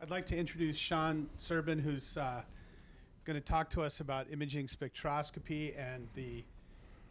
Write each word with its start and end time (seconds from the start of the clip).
I'd 0.00 0.10
like 0.10 0.26
to 0.26 0.36
introduce 0.36 0.76
Shawn 0.76 1.28
Serbin, 1.40 1.80
who's 1.80 2.16
uh, 2.16 2.42
going 3.24 3.34
to 3.34 3.44
talk 3.44 3.68
to 3.70 3.82
us 3.82 3.98
about 3.98 4.30
imaging 4.30 4.68
spectroscopy 4.68 5.74
and 5.76 6.06
the 6.14 6.44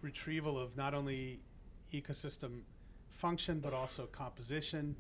retrieval 0.02 0.58
of 0.58 0.78
not 0.78 0.94
only 0.94 1.42
ecosystem 1.94 2.62
function 3.10 3.60
but 3.60 3.74
also 3.74 4.06
composition. 4.06 4.96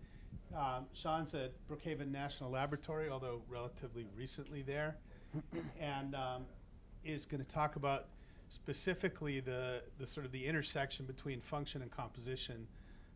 Um, 0.53 0.85
Shawn's 0.91 1.33
at 1.33 1.53
Brookhaven 1.69 2.11
National 2.11 2.49
Laboratory, 2.49 3.09
although 3.09 3.41
relatively 3.47 4.05
recently 4.17 4.63
there, 4.63 4.97
and 5.79 6.13
um, 6.13 6.43
is 7.05 7.25
going 7.25 7.41
to 7.41 7.47
talk 7.47 7.77
about 7.77 8.07
specifically 8.49 9.39
the, 9.39 9.81
the 9.97 10.05
sort 10.05 10.25
of 10.25 10.33
the 10.33 10.45
intersection 10.45 11.05
between 11.05 11.39
function 11.39 11.81
and 11.81 11.89
composition, 11.89 12.67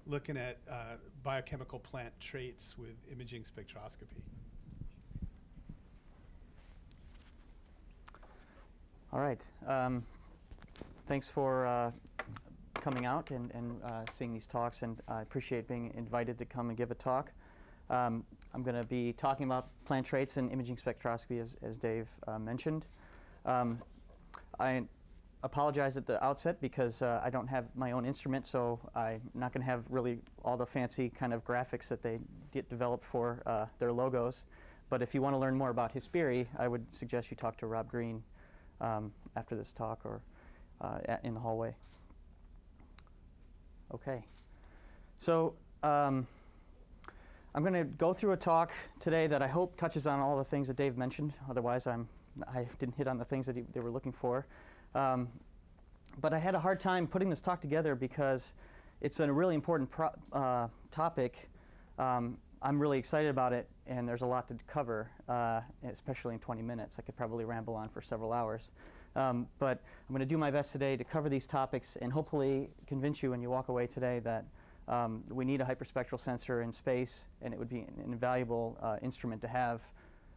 looking 0.07 0.37
at 0.37 0.59
uh, 0.69 0.95
biochemical 1.23 1.79
plant 1.79 2.13
traits 2.21 2.77
with 2.77 2.95
imaging 3.11 3.43
spectroscopy. 3.43 4.21
All 9.13 9.19
right. 9.19 9.41
Um, 9.67 10.05
thanks 11.05 11.29
for 11.29 11.67
uh, 11.67 11.91
coming 12.75 13.05
out 13.05 13.29
and, 13.31 13.51
and 13.51 13.83
uh, 13.83 14.05
seeing 14.09 14.33
these 14.33 14.47
talks, 14.47 14.83
and 14.83 15.01
I 15.09 15.21
appreciate 15.21 15.67
being 15.67 15.93
invited 15.97 16.39
to 16.39 16.45
come 16.45 16.69
and 16.69 16.77
give 16.77 16.91
a 16.91 16.95
talk. 16.95 17.33
Um, 17.89 18.23
I'm 18.53 18.63
going 18.63 18.77
to 18.77 18.85
be 18.85 19.11
talking 19.11 19.45
about 19.45 19.67
plant 19.83 20.05
traits 20.05 20.37
and 20.37 20.49
imaging 20.49 20.77
spectroscopy, 20.77 21.41
as, 21.41 21.57
as 21.61 21.75
Dave 21.75 22.07
uh, 22.25 22.39
mentioned. 22.39 22.85
Um, 23.45 23.81
I 24.61 24.83
apologize 25.43 25.97
at 25.97 26.05
the 26.05 26.23
outset 26.23 26.61
because 26.61 27.01
uh, 27.01 27.19
I 27.21 27.29
don't 27.29 27.47
have 27.47 27.65
my 27.75 27.91
own 27.91 28.05
instrument, 28.05 28.47
so 28.47 28.79
I'm 28.95 29.21
not 29.33 29.51
going 29.51 29.61
to 29.61 29.69
have 29.69 29.83
really 29.89 30.19
all 30.45 30.55
the 30.55 30.65
fancy 30.65 31.09
kind 31.09 31.33
of 31.33 31.43
graphics 31.43 31.89
that 31.89 32.01
they 32.01 32.19
get 32.53 32.69
developed 32.69 33.03
for 33.03 33.43
uh, 33.45 33.65
their 33.77 33.91
logos. 33.91 34.45
But 34.89 35.01
if 35.01 35.13
you 35.13 35.21
want 35.21 35.35
to 35.35 35.39
learn 35.39 35.57
more 35.57 35.69
about 35.69 35.93
HyspIRI, 35.93 36.47
I 36.57 36.69
would 36.69 36.85
suggest 36.95 37.29
you 37.29 37.35
talk 37.35 37.57
to 37.57 37.67
Rob 37.67 37.89
Green 37.89 38.23
um, 38.81 39.13
after 39.35 39.55
this 39.55 39.71
talk 39.71 39.99
or 40.03 40.21
uh, 40.81 40.99
in 41.23 41.33
the 41.33 41.39
hallway. 41.39 41.73
Okay. 43.93 44.25
So 45.17 45.53
um, 45.83 46.27
I'm 47.53 47.63
going 47.63 47.73
to 47.73 47.83
go 47.83 48.13
through 48.13 48.31
a 48.31 48.37
talk 48.37 48.71
today 48.99 49.27
that 49.27 49.41
I 49.41 49.47
hope 49.47 49.77
touches 49.77 50.07
on 50.07 50.19
all 50.19 50.37
the 50.37 50.43
things 50.43 50.67
that 50.67 50.77
Dave 50.77 50.97
mentioned. 50.97 51.33
Otherwise, 51.49 51.87
I'm 51.87 52.09
I 52.47 52.67
didn't 52.79 52.95
hit 52.95 53.07
on 53.07 53.17
the 53.17 53.25
things 53.25 53.45
that 53.45 53.55
he, 53.55 53.63
they 53.73 53.79
were 53.79 53.89
looking 53.89 54.11
for. 54.11 54.45
Um, 54.95 55.29
but 56.19 56.33
I 56.33 56.39
had 56.39 56.55
a 56.55 56.59
hard 56.59 56.79
time 56.79 57.07
putting 57.07 57.29
this 57.29 57.41
talk 57.41 57.61
together 57.61 57.95
because 57.95 58.53
it's 59.01 59.19
a 59.19 59.31
really 59.31 59.55
important 59.55 59.89
pro- 59.89 60.15
uh, 60.31 60.67
topic. 60.91 61.49
Um, 61.97 62.37
I'm 62.63 62.79
really 62.79 62.99
excited 62.99 63.29
about 63.29 63.53
it, 63.53 63.67
and 63.87 64.07
there's 64.07 64.21
a 64.21 64.27
lot 64.27 64.47
to 64.49 64.55
cover, 64.67 65.09
uh, 65.27 65.61
especially 65.91 66.35
in 66.35 66.39
20 66.39 66.61
minutes. 66.61 66.97
I 66.99 67.01
could 67.01 67.15
probably 67.15 67.43
ramble 67.43 67.73
on 67.73 67.89
for 67.89 68.01
several 68.01 68.31
hours. 68.31 68.69
Um, 69.15 69.47
but 69.57 69.81
I'm 70.07 70.13
going 70.13 70.19
to 70.19 70.27
do 70.27 70.37
my 70.37 70.51
best 70.51 70.71
today 70.71 70.95
to 70.95 71.03
cover 71.03 71.27
these 71.27 71.47
topics 71.47 71.97
and 71.99 72.13
hopefully 72.13 72.69
convince 72.85 73.23
you 73.23 73.31
when 73.31 73.41
you 73.41 73.49
walk 73.49 73.69
away 73.69 73.87
today 73.87 74.19
that 74.19 74.45
um, 74.87 75.23
we 75.29 75.43
need 75.43 75.59
a 75.59 75.65
hyperspectral 75.65 76.19
sensor 76.19 76.61
in 76.61 76.71
space, 76.71 77.25
and 77.41 77.51
it 77.51 77.57
would 77.59 77.69
be 77.69 77.79
an 77.79 78.03
invaluable 78.05 78.77
uh, 78.79 78.97
instrument 79.01 79.41
to 79.41 79.47
have 79.47 79.81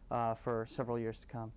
uh, 0.09 0.33
for 0.33 0.65
several 0.67 0.97
years 0.97 1.19
to 1.19 1.27
come. 1.27 1.51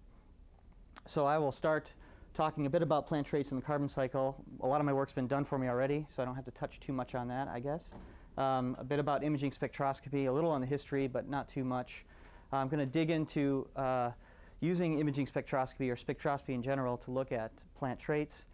So 1.06 1.24
I 1.24 1.38
will 1.38 1.52
start 1.52 1.94
talking 2.34 2.66
a 2.66 2.70
bit 2.70 2.82
about 2.82 3.06
plant 3.06 3.26
traits 3.26 3.52
in 3.52 3.56
the 3.56 3.64
carbon 3.64 3.88
cycle. 3.88 4.36
A 4.60 4.66
lot 4.66 4.80
of 4.80 4.86
my 4.86 4.92
work's 4.92 5.14
been 5.14 5.28
done 5.28 5.46
for 5.46 5.58
me 5.58 5.68
already, 5.68 6.06
so 6.14 6.22
I 6.22 6.26
don't 6.26 6.34
have 6.34 6.44
to 6.44 6.50
touch 6.50 6.78
too 6.78 6.92
much 6.92 7.14
on 7.14 7.28
that, 7.28 7.48
I 7.48 7.58
guess. 7.58 7.90
Um, 8.38 8.76
a 8.78 8.84
bit 8.84 8.98
about 8.98 9.22
imaging 9.22 9.50
spectroscopy, 9.50 10.28
a 10.28 10.32
little 10.32 10.50
on 10.50 10.60
the 10.60 10.66
history, 10.66 11.08
but 11.08 11.28
not 11.28 11.48
too 11.48 11.64
much. 11.64 12.04
I'm 12.52 12.68
going 12.68 12.78
to 12.78 12.86
dig 12.86 13.10
into 13.10 13.66
uh, 13.76 14.12
using 14.60 15.00
imaging 15.00 15.26
spectroscopy 15.26 15.90
or 15.90 15.96
spectroscopy 15.96 16.54
in 16.54 16.62
general 16.62 16.96
to 16.98 17.10
look 17.10 17.32
at 17.32 17.50
plant 17.76 17.98
traits, 17.98 18.46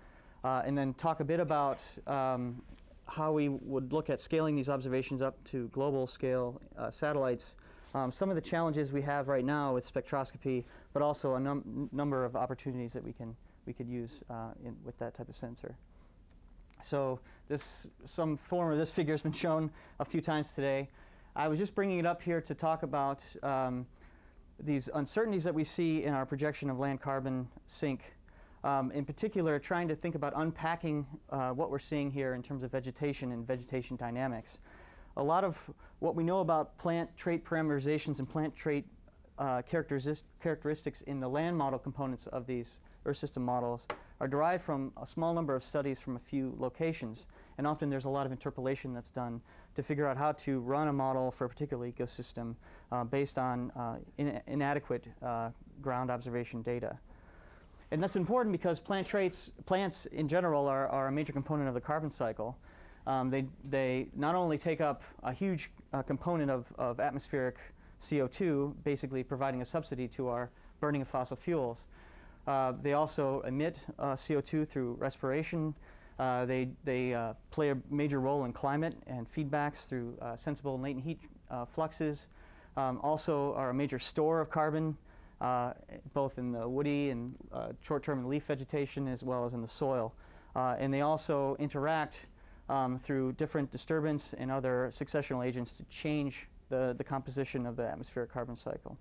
uh, 0.43 0.63
and 0.65 0.77
then 0.77 0.95
talk 0.95 1.21
a 1.21 1.25
bit 1.25 1.39
about 1.39 1.81
um, 2.07 2.63
how 3.07 3.31
we 3.33 3.49
would 3.49 3.93
look 3.93 4.11
at 4.11 4.21
scaling 4.21 4.57
these 4.57 4.69
observations 4.69 5.23
up 5.23 5.37
to 5.45 5.69
global 5.69 6.07
scale 6.07 6.61
uh, 6.77 6.91
satellites 6.91 7.55
um, 7.95 8.11
some 8.11 8.29
of 8.29 8.35
the 8.35 8.43
challenges 8.43 8.93
we 8.93 9.03
have 9.03 9.29
right 9.29 9.45
now 9.45 9.73
with 9.73 9.91
spectroscopy, 9.91 10.65
but 10.93 11.01
also 11.01 11.37
a 11.37 11.41
num- 11.41 11.89
number 11.93 12.25
of 12.25 12.35
opportunities 12.35 12.93
that 12.93 13.05
we 13.05 13.13
can 13.13 13.37
we 13.67 13.73
could 13.73 13.89
use 13.89 14.23
uh, 14.29 14.51
in, 14.63 14.77
with 14.85 14.99
that 14.99 15.15
type 15.15 15.29
of 15.29 15.37
sensor. 15.37 15.77
So 16.85 17.21
this 17.49 17.87
some 18.05 18.37
form 18.37 18.73
of 18.73 18.79
this 18.79 18.91
figure 18.91 19.15
has 19.15 19.23
been 19.23 19.33
shown 19.33 19.71
a 19.99 20.05
few 20.05 20.21
times 20.21 20.53
today. 20.53 20.89
I 21.35 21.49
was 21.49 21.59
just 21.59 21.75
bringing 21.75 21.99
it 21.99 22.07
up 22.07 22.23
here 22.23 22.41
to 22.43 22.55
talk 22.55 22.83
about 22.83 23.25
um, 23.43 23.87
these 24.63 24.89
uncertainties 24.95 25.45
that 25.45 25.55
we 25.55 25.65
see 25.65 26.05
in 26.05 26.15
our 26.15 26.27
projection 26.27 26.71
of 26.71 26.79
land 26.79 27.01
carbon 27.01 27.49
sink. 27.67 28.15
Um, 28.63 28.91
in 28.93 29.05
particular, 29.05 29.59
trying 29.59 29.89
to 29.89 29.97
think 29.97 30.15
about 30.15 30.33
unpacking 30.37 31.07
uh, 31.31 31.51
what 31.51 31.71
we're 31.71 31.79
seeing 31.79 32.11
here 32.11 32.35
in 32.35 32.43
terms 32.43 32.63
of 32.63 32.71
vegetation 32.71 33.33
and 33.33 33.47
vegetation 33.47 33.97
dynamics 33.97 34.59
a 35.17 35.23
lot 35.23 35.45
of 35.45 35.71
what 36.01 36.15
we 36.15 36.25
know 36.25 36.41
about 36.41 36.77
plant 36.79 37.17
trait 37.17 37.45
parameterizations 37.45 38.19
and 38.19 38.29
plant 38.29 38.55
trait 38.57 38.85
uh, 39.39 39.63
characteristics 39.63 41.01
in 41.03 41.21
the 41.21 41.29
land 41.29 41.57
model 41.57 41.79
components 41.79 42.27
of 42.29 42.47
these 42.47 42.81
Earth 43.07 43.17
system 43.17 43.45
models 43.45 43.87
are 44.25 44.29
derived 44.29 44.65
from 44.65 44.91
a 45.03 45.07
small 45.07 45.35
number 45.35 45.55
of 45.55 45.63
studies 45.63 46.01
from 46.01 46.17
a 46.17 46.19
few 46.19 46.55
locations. 46.59 47.27
And 47.59 47.67
often 47.67 47.91
there's 47.91 48.07
a 48.07 48.09
lot 48.09 48.25
of 48.25 48.33
interpolation 48.33 48.95
that's 48.95 49.11
done 49.11 49.43
to 49.75 49.83
figure 49.83 50.09
out 50.09 50.17
how 50.17 50.33
to 50.33 50.61
run 50.61 50.89
a 50.89 50.95
model 50.95 51.31
for 51.31 51.45
a 51.45 51.49
particular 51.49 51.87
ecosystem 51.87 52.55
uh, 52.91 53.05
based 53.05 53.37
on 53.37 53.71
uh, 53.73 53.97
in- 54.17 54.41
inadequate 54.47 55.09
uh, 55.23 55.51
ground 55.83 56.11
observation 56.11 56.63
data. 56.63 56.99
And 57.91 58.03
that's 58.03 58.17
important 58.17 58.53
because 58.53 58.81
plant 58.81 59.07
traits, 59.07 59.51
plants 59.67 60.07
in 60.07 60.27
general, 60.27 60.69
are, 60.69 60.89
are 60.89 61.09
a 61.09 61.13
major 61.13 61.35
component 61.35 61.69
of 61.69 61.75
the 61.75 61.83
carbon 61.83 62.11
cycle. 62.11 62.57
Um, 63.07 63.29
they, 63.29 63.45
they 63.69 64.07
not 64.17 64.35
only 64.35 64.57
take 64.57 64.81
up 64.81 65.03
a 65.23 65.35
huge 65.35 65.71
uh, 65.93 66.01
component 66.01 66.51
of, 66.51 66.73
of 66.79 66.99
atmospheric 66.99 67.57
CO2, 68.01 68.73
basically 68.85 69.23
providing 69.23 69.61
a 69.61 69.67
subsidy 69.67 70.09
to 70.09 70.29
our 70.29 70.49
burning 70.81 71.03
of 71.03 71.09
fossil 71.09 71.37
fuels, 71.37 71.87
uh, 72.47 72.73
they 72.83 72.93
also 72.93 73.41
emit 73.43 73.81
uh, 73.99 74.15
CO2 74.15 74.69
through 74.69 74.95
respiration. 74.95 75.75
Uh, 76.19 76.47
they 76.47 76.69
they 76.85 77.13
uh, 77.13 77.35
play 77.51 77.71
a 77.71 77.77
major 77.91 78.21
role 78.21 78.45
in 78.45 78.53
climate 78.53 78.95
and 79.07 79.31
feedbacks 79.33 79.89
through 79.89 80.17
uh, 80.21 80.37
sensible 80.37 80.75
and 80.75 80.83
latent 80.83 81.05
heat 81.05 81.21
fluxes. 81.69 82.29
Um, 82.77 82.99
also, 83.03 83.55
are 83.55 83.71
a 83.71 83.75
major 83.75 84.01
store 84.01 84.41
of 84.41 84.51
carbon, 84.51 84.97
both 86.13 86.39
in 86.39 86.51
the 86.51 86.69
woody 86.69 87.11
and 87.11 87.35
short-term 87.81 88.19
and 88.19 88.29
leaf 88.29 88.45
vegetation, 88.45 89.07
as 89.07 89.23
well 89.23 89.47
as 89.47 89.55
in 89.55 89.63
the 89.63 89.69
soil. 89.69 90.13
and 90.57 90.93
they 90.93 91.01
also 91.01 91.57
interact 91.61 92.27
um, 92.69 92.99
through 92.99 93.33
different 93.33 93.71
disturbance 93.71 94.35
and 94.37 94.51
other 94.51 94.91
successional 94.93 95.47
agents 95.47 95.73
to 95.73 95.85
change 95.85 96.49
the, 96.69 96.95
the 96.97 97.05
composition 97.05 97.67
of 97.67 97.77
the 97.77 97.85
atmospheric 97.85 98.33
carbon 98.33 98.57
cycle. 98.57 98.99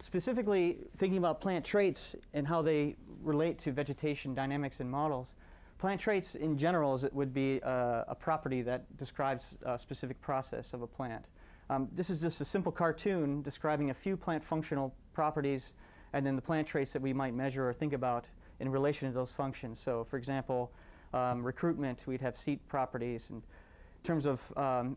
Specifically, 0.00 0.78
thinking 0.96 1.18
about 1.18 1.40
plant 1.40 1.64
traits 1.64 2.16
and 2.32 2.48
how 2.48 2.62
they 2.62 2.96
relate 3.22 3.58
to 3.60 3.72
vegetation 3.72 4.34
dynamics 4.34 4.80
and 4.80 4.90
models, 4.90 5.34
plant 5.78 6.00
traits 6.00 6.34
in 6.34 6.56
general 6.56 6.94
is, 6.94 7.04
it 7.04 7.12
would 7.12 7.34
be 7.34 7.58
a, 7.58 8.04
a 8.08 8.14
property 8.14 8.62
that 8.62 8.96
describes 8.96 9.56
a 9.64 9.78
specific 9.78 10.20
process 10.22 10.72
of 10.72 10.80
a 10.80 10.86
plant. 10.86 11.26
Um, 11.68 11.88
this 11.94 12.08
is 12.08 12.20
just 12.20 12.40
a 12.40 12.44
simple 12.44 12.72
cartoon 12.72 13.42
describing 13.42 13.90
a 13.90 13.94
few 13.94 14.16
plant 14.16 14.42
functional 14.42 14.94
properties 15.12 15.74
and 16.12 16.26
then 16.26 16.34
the 16.34 16.42
plant 16.42 16.66
traits 16.66 16.92
that 16.94 17.02
we 17.02 17.12
might 17.12 17.34
measure 17.34 17.68
or 17.68 17.72
think 17.72 17.92
about 17.92 18.24
in 18.58 18.70
relation 18.70 19.06
to 19.06 19.14
those 19.14 19.30
functions. 19.32 19.78
So, 19.78 20.04
for 20.04 20.16
example, 20.16 20.72
um, 21.12 21.42
recruitment, 21.42 22.06
we'd 22.06 22.20
have 22.20 22.36
seat 22.36 22.66
properties. 22.68 23.30
And 23.30 23.42
in 23.42 24.02
terms 24.02 24.26
of, 24.26 24.52
um, 24.56 24.96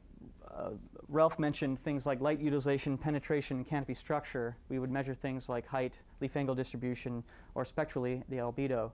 uh, 0.51 0.71
Ralph 1.07 1.39
mentioned 1.39 1.79
things 1.79 2.05
like 2.05 2.21
light 2.21 2.39
utilization, 2.39 2.97
penetration, 2.97 3.63
canopy 3.65 3.93
structure. 3.93 4.55
We 4.69 4.79
would 4.79 4.91
measure 4.91 5.13
things 5.13 5.49
like 5.49 5.67
height, 5.67 5.99
leaf 6.21 6.35
angle 6.35 6.55
distribution, 6.55 7.23
or 7.55 7.65
spectrally 7.65 8.23
the 8.29 8.37
albedo. 8.37 8.91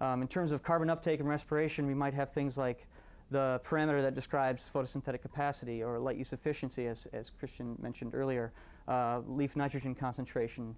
Um, 0.00 0.22
in 0.22 0.28
terms 0.28 0.52
of 0.52 0.62
carbon 0.62 0.90
uptake 0.90 1.20
and 1.20 1.28
respiration, 1.28 1.86
we 1.86 1.94
might 1.94 2.14
have 2.14 2.32
things 2.32 2.58
like 2.58 2.86
the 3.30 3.60
parameter 3.64 4.02
that 4.02 4.14
describes 4.14 4.70
photosynthetic 4.72 5.22
capacity 5.22 5.82
or 5.82 5.98
light 5.98 6.16
use 6.16 6.32
efficiency, 6.32 6.86
as, 6.86 7.06
as 7.12 7.30
Christian 7.30 7.76
mentioned 7.80 8.14
earlier, 8.14 8.52
uh, 8.88 9.20
leaf 9.26 9.56
nitrogen 9.56 9.94
concentration. 9.94 10.74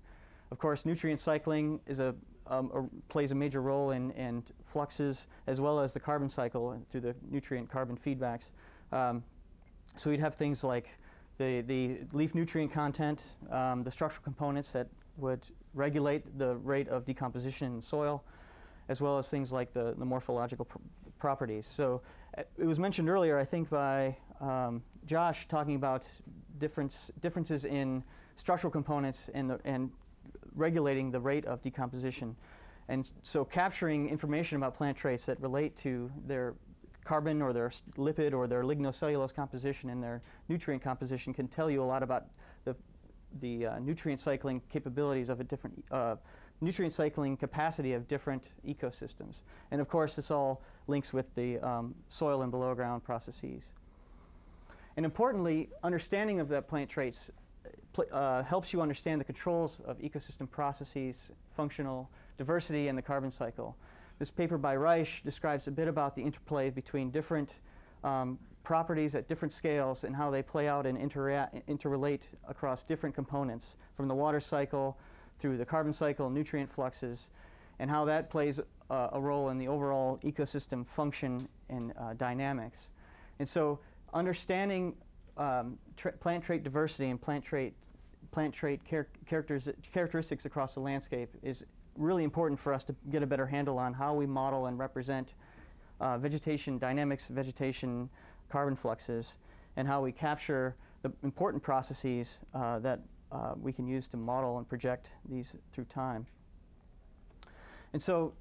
Of 0.50 0.58
course, 0.58 0.86
nutrient 0.86 1.20
cycling 1.20 1.80
is 1.86 1.98
a 1.98 2.14
um, 2.46 2.90
plays 3.08 3.32
a 3.32 3.34
major 3.34 3.62
role 3.62 3.92
in, 3.92 4.10
in 4.12 4.42
fluxes 4.66 5.26
as 5.46 5.60
well 5.60 5.80
as 5.80 5.94
the 5.94 6.00
carbon 6.00 6.28
cycle 6.28 6.78
through 6.90 7.00
the 7.00 7.14
nutrient 7.30 7.70
carbon 7.70 7.96
feedbacks. 7.96 8.50
Um, 8.92 9.24
so 9.96 10.10
we'd 10.10 10.20
have 10.20 10.34
things 10.34 10.64
like 10.64 10.98
the, 11.38 11.62
the 11.62 11.98
leaf 12.12 12.34
nutrient 12.34 12.72
content, 12.72 13.24
um, 13.50 13.82
the 13.82 13.90
structural 13.90 14.22
components 14.22 14.72
that 14.72 14.88
would 15.16 15.46
regulate 15.74 16.38
the 16.38 16.56
rate 16.56 16.88
of 16.88 17.04
decomposition 17.04 17.74
in 17.74 17.80
soil, 17.80 18.24
as 18.88 19.00
well 19.00 19.18
as 19.18 19.28
things 19.28 19.52
like 19.52 19.72
the, 19.72 19.94
the 19.98 20.04
morphological 20.04 20.64
pr- 20.64 20.78
properties. 21.18 21.66
So 21.66 22.02
uh, 22.36 22.42
it 22.58 22.64
was 22.64 22.78
mentioned 22.78 23.08
earlier, 23.08 23.38
I 23.38 23.44
think, 23.44 23.70
by 23.70 24.16
um, 24.40 24.82
Josh 25.06 25.48
talking 25.48 25.76
about 25.76 26.06
difference, 26.58 27.10
differences 27.20 27.64
in 27.64 28.02
structural 28.36 28.70
components 28.70 29.30
and, 29.34 29.50
the, 29.50 29.60
and 29.64 29.90
regulating 30.54 31.10
the 31.10 31.20
rate 31.20 31.44
of 31.46 31.62
decomposition. 31.62 32.36
And 32.88 33.10
so 33.22 33.44
capturing 33.44 34.08
information 34.08 34.56
about 34.56 34.74
plant 34.74 34.96
traits 34.96 35.26
that 35.26 35.40
relate 35.40 35.76
to 35.78 36.10
their 36.26 36.54
carbon 37.04 37.42
or 37.42 37.52
their 37.52 37.70
lipid 37.96 38.32
or 38.32 38.46
their 38.46 38.62
lignocellulose 38.62 39.34
composition 39.34 39.90
and 39.90 40.02
their 40.02 40.22
nutrient 40.48 40.82
composition 40.82 41.32
can 41.32 41.48
tell 41.48 41.70
you 41.70 41.82
a 41.82 41.84
lot 41.84 42.02
about 42.02 42.26
the, 42.64 42.74
the 43.40 43.66
uh, 43.66 43.78
nutrient 43.78 44.20
cycling 44.20 44.60
capabilities 44.70 45.28
of 45.28 45.40
a 45.40 45.44
different 45.44 45.84
uh, 45.90 46.16
nutrient 46.60 46.94
cycling 46.94 47.36
capacity 47.36 47.92
of 47.92 48.08
different 48.08 48.50
ecosystems. 48.66 49.42
And 49.70 49.80
of 49.80 49.88
course, 49.88 50.16
this 50.16 50.30
all 50.30 50.62
links 50.86 51.12
with 51.12 51.34
the 51.34 51.58
um, 51.58 51.94
soil 52.08 52.42
and 52.42 52.50
below 52.50 52.74
ground 52.74 53.04
processes. 53.04 53.64
And 54.96 55.04
importantly, 55.04 55.70
understanding 55.82 56.40
of 56.40 56.48
the 56.48 56.62
plant 56.62 56.88
traits 56.88 57.30
uh, 58.12 58.42
helps 58.42 58.72
you 58.72 58.80
understand 58.80 59.20
the 59.20 59.24
controls 59.24 59.80
of 59.84 59.98
ecosystem 59.98 60.50
processes, 60.50 61.30
functional 61.56 62.08
diversity, 62.38 62.88
and 62.88 62.96
the 62.96 63.02
carbon 63.02 63.30
cycle. 63.30 63.76
This 64.24 64.30
paper 64.30 64.56
by 64.56 64.74
Reich 64.74 65.20
describes 65.22 65.68
a 65.68 65.70
bit 65.70 65.86
about 65.86 66.16
the 66.16 66.22
interplay 66.22 66.70
between 66.70 67.10
different 67.10 67.56
um, 68.04 68.38
properties 68.62 69.14
at 69.14 69.28
different 69.28 69.52
scales 69.52 70.02
and 70.02 70.16
how 70.16 70.30
they 70.30 70.42
play 70.42 70.66
out 70.66 70.86
and 70.86 70.96
interrelate 70.96 72.22
across 72.48 72.82
different 72.84 73.14
components, 73.14 73.76
from 73.92 74.08
the 74.08 74.14
water 74.14 74.40
cycle 74.40 74.96
through 75.38 75.58
the 75.58 75.66
carbon 75.66 75.92
cycle, 75.92 76.30
nutrient 76.30 76.72
fluxes, 76.72 77.28
and 77.78 77.90
how 77.90 78.06
that 78.06 78.30
plays 78.30 78.60
uh, 78.88 79.08
a 79.12 79.20
role 79.20 79.50
in 79.50 79.58
the 79.58 79.68
overall 79.68 80.18
ecosystem 80.24 80.86
function 80.86 81.46
and 81.68 81.92
uh, 81.98 82.14
dynamics. 82.14 82.88
And 83.40 83.46
so, 83.46 83.78
understanding 84.14 84.94
um, 85.36 85.76
tra- 85.98 86.12
plant 86.12 86.44
trait 86.44 86.64
diversity 86.64 87.10
and 87.10 87.20
plant 87.20 87.44
trait 87.44 87.74
plant 88.30 88.54
trait 88.54 88.80
char- 88.88 89.08
characteristics 89.92 90.46
across 90.46 90.72
the 90.72 90.80
landscape 90.80 91.28
is 91.42 91.66
really 91.96 92.24
important 92.24 92.58
for 92.58 92.72
us 92.72 92.84
to 92.84 92.94
get 93.10 93.22
a 93.22 93.26
better 93.26 93.46
handle 93.46 93.78
on 93.78 93.94
how 93.94 94.14
we 94.14 94.26
model 94.26 94.66
and 94.66 94.78
represent 94.78 95.34
uh, 96.00 96.18
vegetation 96.18 96.78
dynamics, 96.78 97.28
vegetation 97.28 98.08
carbon 98.48 98.76
fluxes, 98.76 99.36
and 99.76 99.88
how 99.88 100.02
we 100.02 100.12
capture 100.12 100.76
the 101.02 101.12
important 101.22 101.62
processes 101.62 102.40
uh, 102.54 102.78
that 102.78 103.00
uh, 103.32 103.54
we 103.60 103.72
can 103.72 103.86
use 103.86 104.06
to 104.08 104.16
model 104.16 104.58
and 104.58 104.68
project 104.68 105.12
these 105.28 105.56
through 105.72 105.84
time. 105.84 106.26
And 107.92 108.02
so 108.02 108.32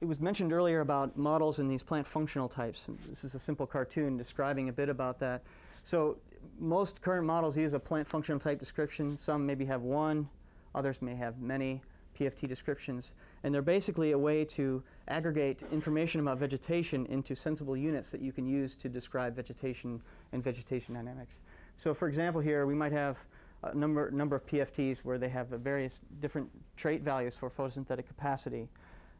it 0.00 0.06
was 0.06 0.20
mentioned 0.20 0.52
earlier 0.52 0.80
about 0.80 1.16
models 1.16 1.58
in 1.58 1.68
these 1.68 1.82
plant 1.82 2.06
functional 2.06 2.48
types. 2.48 2.90
This 3.08 3.24
is 3.24 3.34
a 3.34 3.38
simple 3.38 3.66
cartoon 3.66 4.16
describing 4.16 4.68
a 4.68 4.72
bit 4.72 4.88
about 4.88 5.18
that. 5.20 5.42
So 5.84 6.18
most 6.58 7.00
current 7.00 7.26
models 7.26 7.56
use 7.56 7.72
a 7.72 7.78
plant 7.78 8.08
functional 8.08 8.40
type 8.40 8.58
description. 8.58 9.16
Some 9.16 9.46
maybe 9.46 9.64
have 9.66 9.82
one, 9.82 10.28
others 10.74 11.00
may 11.02 11.14
have 11.14 11.40
many. 11.40 11.82
PFT 12.18 12.48
descriptions, 12.48 13.12
and 13.42 13.54
they're 13.54 13.62
basically 13.62 14.12
a 14.12 14.18
way 14.18 14.44
to 14.44 14.82
aggregate 15.08 15.60
information 15.72 16.20
about 16.20 16.38
vegetation 16.38 17.06
into 17.06 17.34
sensible 17.34 17.76
units 17.76 18.10
that 18.10 18.20
you 18.20 18.32
can 18.32 18.46
use 18.46 18.74
to 18.76 18.88
describe 18.88 19.34
vegetation 19.34 20.00
and 20.32 20.42
vegetation 20.42 20.94
dynamics. 20.94 21.40
So, 21.76 21.94
for 21.94 22.08
example, 22.08 22.40
here 22.40 22.66
we 22.66 22.74
might 22.74 22.92
have 22.92 23.18
a 23.62 23.74
number, 23.74 24.10
number 24.10 24.36
of 24.36 24.46
PFTs 24.46 24.98
where 24.98 25.18
they 25.18 25.28
have 25.28 25.48
various 25.48 26.00
different 26.20 26.50
trait 26.76 27.02
values 27.02 27.36
for 27.36 27.50
photosynthetic 27.50 28.06
capacity, 28.06 28.68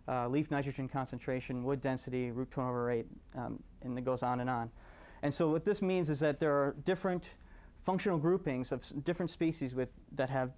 uh, 0.08 0.28
leaf 0.28 0.50
nitrogen 0.50 0.88
concentration, 0.88 1.62
wood 1.62 1.80
density, 1.80 2.30
root 2.30 2.50
turnover 2.50 2.84
rate, 2.84 3.06
um, 3.36 3.62
and 3.82 3.96
it 3.96 4.04
goes 4.04 4.22
on 4.22 4.40
and 4.40 4.50
on. 4.50 4.70
And 5.22 5.32
so, 5.32 5.48
what 5.48 5.64
this 5.64 5.80
means 5.80 6.10
is 6.10 6.20
that 6.20 6.40
there 6.40 6.52
are 6.52 6.74
different 6.84 7.30
functional 7.82 8.18
groupings 8.18 8.72
of 8.72 9.04
different 9.04 9.30
species 9.30 9.74
with, 9.74 9.88
that 10.12 10.30
have 10.30 10.52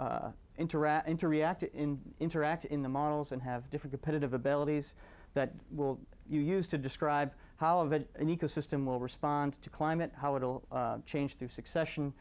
uh, 0.00 0.30
interact, 0.58 1.08
interact, 1.08 1.62
in, 1.62 2.00
interact 2.20 2.64
in 2.66 2.82
the 2.82 2.88
models 2.88 3.32
and 3.32 3.42
have 3.42 3.70
different 3.70 3.92
competitive 3.92 4.34
abilities 4.34 4.94
that 5.34 5.52
will 5.70 5.98
you 6.28 6.40
use 6.40 6.66
to 6.68 6.78
describe 6.78 7.32
how 7.56 7.80
an 7.82 8.06
ecosystem 8.20 8.84
will 8.84 8.98
respond 8.98 9.60
to 9.62 9.70
climate, 9.70 10.12
how 10.16 10.36
it'll 10.36 10.64
uh, 10.72 10.98
change 11.06 11.36
through 11.36 11.48
succession, 11.48 12.12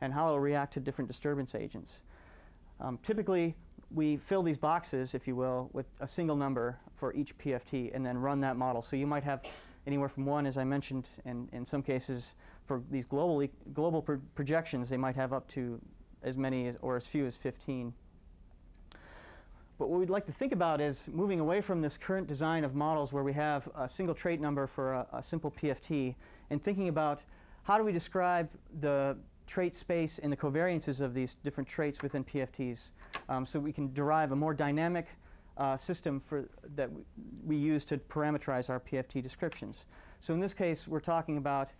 and 0.00 0.12
how 0.12 0.28
it'll 0.28 0.40
react 0.40 0.72
to 0.74 0.80
different 0.80 1.08
disturbance 1.08 1.54
agents. 1.54 2.02
Um, 2.80 2.98
typically, 3.02 3.56
we 3.90 4.16
fill 4.18 4.42
these 4.42 4.58
boxes, 4.58 5.14
if 5.14 5.26
you 5.26 5.34
will, 5.34 5.70
with 5.72 5.86
a 6.00 6.08
single 6.08 6.36
number 6.36 6.78
for 6.94 7.14
each 7.14 7.36
PFT 7.38 7.94
and 7.94 8.04
then 8.04 8.18
run 8.18 8.40
that 8.40 8.56
model. 8.56 8.82
So 8.82 8.96
you 8.96 9.06
might 9.06 9.24
have 9.24 9.42
anywhere 9.86 10.08
from 10.08 10.26
one, 10.26 10.46
as 10.46 10.58
I 10.58 10.64
mentioned, 10.64 11.08
and 11.24 11.48
in 11.52 11.64
some 11.64 11.82
cases, 11.82 12.34
for 12.64 12.82
these 12.90 13.06
global, 13.06 13.46
global 13.72 14.02
pro- 14.02 14.20
projections, 14.34 14.90
they 14.90 14.98
might 14.98 15.16
have 15.16 15.32
up 15.32 15.48
to 15.48 15.80
as 16.22 16.36
many 16.36 16.68
as, 16.68 16.76
or 16.82 16.96
as 16.96 17.06
few 17.06 17.26
as 17.26 17.36
15. 17.36 17.94
But 19.78 19.88
what 19.88 20.00
we'd 20.00 20.10
like 20.10 20.26
to 20.26 20.32
think 20.32 20.52
about 20.52 20.80
is 20.80 21.08
moving 21.10 21.38
away 21.38 21.60
from 21.60 21.82
this 21.82 21.96
current 21.96 22.26
design 22.26 22.64
of 22.64 22.74
models 22.74 23.12
where 23.12 23.22
we 23.22 23.32
have 23.34 23.68
a 23.76 23.88
single 23.88 24.14
trait 24.14 24.40
number 24.40 24.66
for 24.66 24.92
a, 24.92 25.06
a 25.12 25.22
simple 25.22 25.52
PFT 25.52 26.16
and 26.50 26.62
thinking 26.62 26.88
about 26.88 27.22
how 27.62 27.78
do 27.78 27.84
we 27.84 27.92
describe 27.92 28.48
the 28.80 29.16
trait 29.46 29.76
space 29.76 30.18
and 30.18 30.32
the 30.32 30.36
covariances 30.36 31.00
of 31.00 31.14
these 31.14 31.34
different 31.34 31.68
traits 31.68 32.02
within 32.02 32.24
PFTs 32.24 32.90
um, 33.28 33.46
so 33.46 33.60
we 33.60 33.72
can 33.72 33.92
derive 33.94 34.32
a 34.32 34.36
more 34.36 34.52
dynamic 34.52 35.06
uh, 35.56 35.76
system 35.76 36.20
for, 36.20 36.48
that 36.76 36.90
we 37.44 37.56
use 37.56 37.84
to 37.84 37.98
parameterize 37.98 38.70
our 38.70 38.80
PFT 38.80 39.22
descriptions. 39.22 39.86
So 40.20 40.34
in 40.34 40.40
this 40.40 40.54
case, 40.54 40.88
we're 40.88 41.00
talking 41.00 41.36
about 41.36 41.70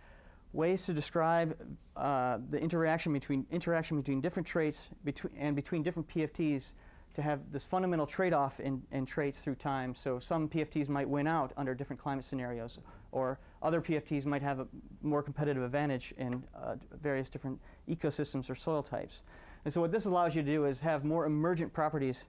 ways 0.53 0.85
to 0.85 0.93
describe 0.93 1.55
uh, 1.95 2.39
the 2.49 2.59
interaction 2.59 3.13
between 3.13 3.45
interaction 3.51 3.97
between 3.97 4.21
different 4.21 4.47
traits 4.47 4.89
between, 5.03 5.33
and 5.37 5.55
between 5.55 5.83
different 5.83 6.07
PFTs 6.07 6.73
to 7.15 7.21
have 7.21 7.51
this 7.51 7.65
fundamental 7.65 8.05
trade-off 8.05 8.59
in, 8.59 8.81
in 8.91 9.05
traits 9.05 9.39
through 9.39 9.55
time. 9.55 9.93
So 9.95 10.19
some 10.19 10.47
PFTs 10.47 10.89
might 10.89 11.09
win 11.09 11.27
out 11.27 11.51
under 11.57 11.73
different 11.73 12.01
climate 12.01 12.23
scenarios, 12.23 12.79
or 13.11 13.39
other 13.61 13.81
PFTs 13.81 14.25
might 14.25 14.41
have 14.41 14.59
a 14.59 14.67
more 15.01 15.21
competitive 15.21 15.63
advantage 15.63 16.13
in 16.17 16.43
uh, 16.55 16.75
various 17.01 17.29
different 17.29 17.59
ecosystems 17.89 18.49
or 18.49 18.55
soil 18.55 18.83
types. 18.83 19.21
And 19.65 19.73
so 19.73 19.81
what 19.81 19.91
this 19.91 20.05
allows 20.05 20.35
you 20.35 20.43
to 20.43 20.51
do 20.51 20.65
is 20.65 20.79
have 20.79 21.03
more 21.03 21.25
emergent 21.25 21.73
properties 21.73 22.25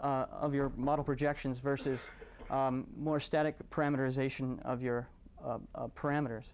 uh, 0.00 0.26
of 0.32 0.54
your 0.54 0.72
model 0.76 1.04
projections 1.04 1.60
versus 1.60 2.08
um, 2.48 2.86
more 2.96 3.20
static 3.20 3.56
parameterization 3.70 4.60
of 4.62 4.82
your 4.82 5.08
uh, 5.44 5.58
uh, 5.74 5.88
parameters. 5.88 6.44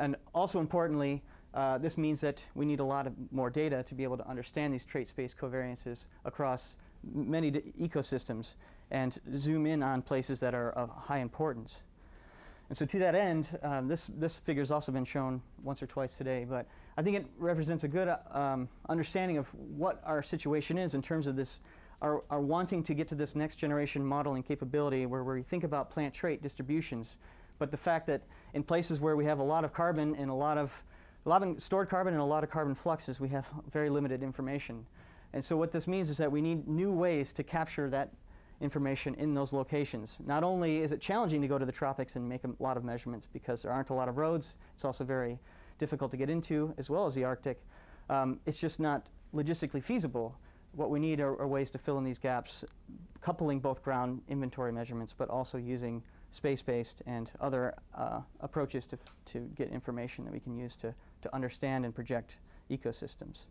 And 0.00 0.16
also 0.34 0.60
importantly, 0.60 1.22
uh, 1.52 1.78
this 1.78 1.98
means 1.98 2.20
that 2.22 2.42
we 2.54 2.64
need 2.64 2.80
a 2.80 2.84
lot 2.84 3.06
of 3.06 3.12
more 3.30 3.50
data 3.50 3.84
to 3.84 3.94
be 3.94 4.02
able 4.02 4.16
to 4.16 4.26
understand 4.26 4.72
these 4.72 4.84
trait 4.84 5.06
space 5.06 5.34
covariances 5.38 6.06
across 6.24 6.76
many 7.14 7.50
d- 7.50 7.60
ecosystems 7.78 8.54
and 8.90 9.18
zoom 9.36 9.66
in 9.66 9.82
on 9.82 10.00
places 10.00 10.40
that 10.40 10.54
are 10.54 10.70
of 10.70 10.90
high 10.90 11.18
importance. 11.18 11.82
And 12.68 12.78
so, 12.78 12.86
to 12.86 12.98
that 13.00 13.14
end, 13.14 13.58
um, 13.62 13.88
this, 13.88 14.10
this 14.16 14.38
figure 14.38 14.62
has 14.62 14.70
also 14.70 14.90
been 14.90 15.04
shown 15.04 15.42
once 15.62 15.82
or 15.82 15.86
twice 15.86 16.16
today, 16.16 16.46
but 16.48 16.66
I 16.96 17.02
think 17.02 17.16
it 17.16 17.26
represents 17.36 17.84
a 17.84 17.88
good 17.88 18.08
uh, 18.08 18.18
um, 18.30 18.68
understanding 18.88 19.38
of 19.38 19.48
what 19.54 20.00
our 20.04 20.22
situation 20.22 20.78
is 20.78 20.94
in 20.94 21.02
terms 21.02 21.26
of 21.26 21.34
this, 21.34 21.60
our, 22.00 22.22
our 22.30 22.40
wanting 22.40 22.84
to 22.84 22.94
get 22.94 23.08
to 23.08 23.16
this 23.16 23.34
next 23.34 23.56
generation 23.56 24.04
modeling 24.04 24.44
capability 24.44 25.04
where 25.04 25.24
we 25.24 25.42
think 25.42 25.64
about 25.64 25.90
plant 25.90 26.14
trait 26.14 26.42
distributions 26.42 27.18
but 27.60 27.70
the 27.70 27.76
fact 27.76 28.08
that 28.08 28.22
in 28.54 28.64
places 28.64 28.98
where 28.98 29.14
we 29.14 29.26
have 29.26 29.38
a 29.38 29.44
lot 29.44 29.64
of 29.64 29.72
carbon 29.72 30.16
and 30.16 30.30
a 30.30 30.34
lot 30.34 30.58
of, 30.58 30.82
a 31.24 31.28
lot 31.28 31.42
of 31.44 31.62
stored 31.62 31.88
carbon 31.88 32.14
and 32.14 32.22
a 32.22 32.24
lot 32.24 32.42
of 32.42 32.50
carbon 32.50 32.74
fluxes, 32.74 33.20
we 33.20 33.28
have 33.28 33.46
very 33.70 33.90
limited 33.90 34.22
information. 34.24 34.86
And 35.34 35.44
so 35.44 35.56
what 35.56 35.70
this 35.70 35.86
means 35.86 36.08
is 36.10 36.16
that 36.16 36.32
we 36.32 36.40
need 36.40 36.66
new 36.66 36.90
ways 36.90 37.32
to 37.34 37.44
capture 37.44 37.88
that 37.90 38.10
information 38.62 39.14
in 39.14 39.34
those 39.34 39.52
locations. 39.52 40.20
Not 40.26 40.42
only 40.42 40.78
is 40.78 40.90
it 40.90 41.00
challenging 41.00 41.42
to 41.42 41.48
go 41.48 41.58
to 41.58 41.66
the 41.66 41.72
tropics 41.72 42.16
and 42.16 42.26
make 42.26 42.44
a 42.44 42.50
lot 42.58 42.76
of 42.78 42.82
measurements 42.82 43.28
because 43.30 43.62
there 43.62 43.70
aren't 43.70 43.90
a 43.90 43.94
lot 43.94 44.08
of 44.08 44.16
roads, 44.16 44.56
it's 44.74 44.84
also 44.84 45.04
very 45.04 45.38
difficult 45.78 46.10
to 46.12 46.16
get 46.16 46.30
into, 46.30 46.74
as 46.78 46.88
well 46.88 47.06
as 47.06 47.14
the 47.14 47.24
Arctic. 47.24 47.62
Um, 48.08 48.40
it's 48.46 48.58
just 48.58 48.80
not 48.80 49.06
logistically 49.34 49.82
feasible. 49.82 50.34
What 50.72 50.90
we 50.90 50.98
need 50.98 51.20
are, 51.20 51.38
are 51.40 51.46
ways 51.46 51.70
to 51.72 51.78
fill 51.78 51.98
in 51.98 52.04
these 52.04 52.18
gaps, 52.18 52.64
coupling 53.20 53.60
both 53.60 53.82
ground 53.82 54.22
inventory 54.28 54.72
measurements, 54.72 55.12
but 55.12 55.28
also 55.28 55.58
using 55.58 56.02
space-based 56.30 57.02
and 57.06 57.30
other 57.40 57.74
uh, 57.94 58.20
approaches 58.40 58.86
to, 58.86 58.98
to 59.26 59.50
get 59.56 59.68
information 59.70 60.24
that 60.24 60.32
we 60.32 60.40
can 60.40 60.56
use 60.56 60.76
to, 60.76 60.94
to 61.22 61.34
understand 61.34 61.84
and 61.84 61.94
project 61.94 62.36
ecosystems. 62.70 63.46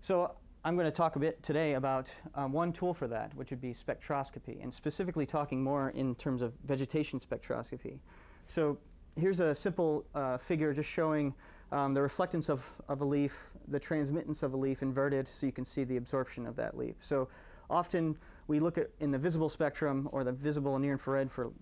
So 0.00 0.32
I'm 0.64 0.74
going 0.74 0.86
to 0.86 0.90
talk 0.90 1.16
a 1.16 1.18
bit 1.20 1.42
today 1.42 1.74
about 1.74 2.14
um, 2.34 2.52
one 2.52 2.72
tool 2.72 2.92
for 2.92 3.06
that, 3.08 3.34
which 3.34 3.50
would 3.50 3.60
be 3.60 3.72
spectroscopy, 3.72 4.62
and 4.62 4.74
specifically 4.74 5.26
talking 5.26 5.62
more 5.62 5.90
in 5.90 6.14
terms 6.16 6.42
of 6.42 6.52
vegetation 6.64 7.20
spectroscopy. 7.20 7.98
So 8.46 8.78
here's 9.16 9.40
a 9.40 9.54
simple 9.54 10.04
uh, 10.14 10.38
figure 10.38 10.72
just 10.72 10.90
showing 10.90 11.34
um, 11.72 11.94
the 11.94 12.00
reflectance 12.00 12.48
of, 12.48 12.64
of 12.88 13.00
a 13.00 13.04
leaf, 13.04 13.50
the 13.68 13.78
transmittance 13.78 14.42
of 14.42 14.54
a 14.54 14.56
leaf 14.56 14.82
inverted, 14.82 15.28
so 15.28 15.46
you 15.46 15.52
can 15.52 15.64
see 15.64 15.84
the 15.84 15.96
absorption 15.96 16.46
of 16.46 16.56
that 16.56 16.76
leaf. 16.76 16.96
So 17.00 17.28
often 17.70 18.16
we 18.48 18.60
look 18.60 18.78
at 18.78 18.90
in 19.00 19.10
the 19.10 19.18
visible 19.18 19.48
spectrum 19.48 20.08
or 20.12 20.24
the 20.24 20.32
visible 20.32 20.78
near 20.78 20.92
infrared 20.92 21.30
for 21.30 21.52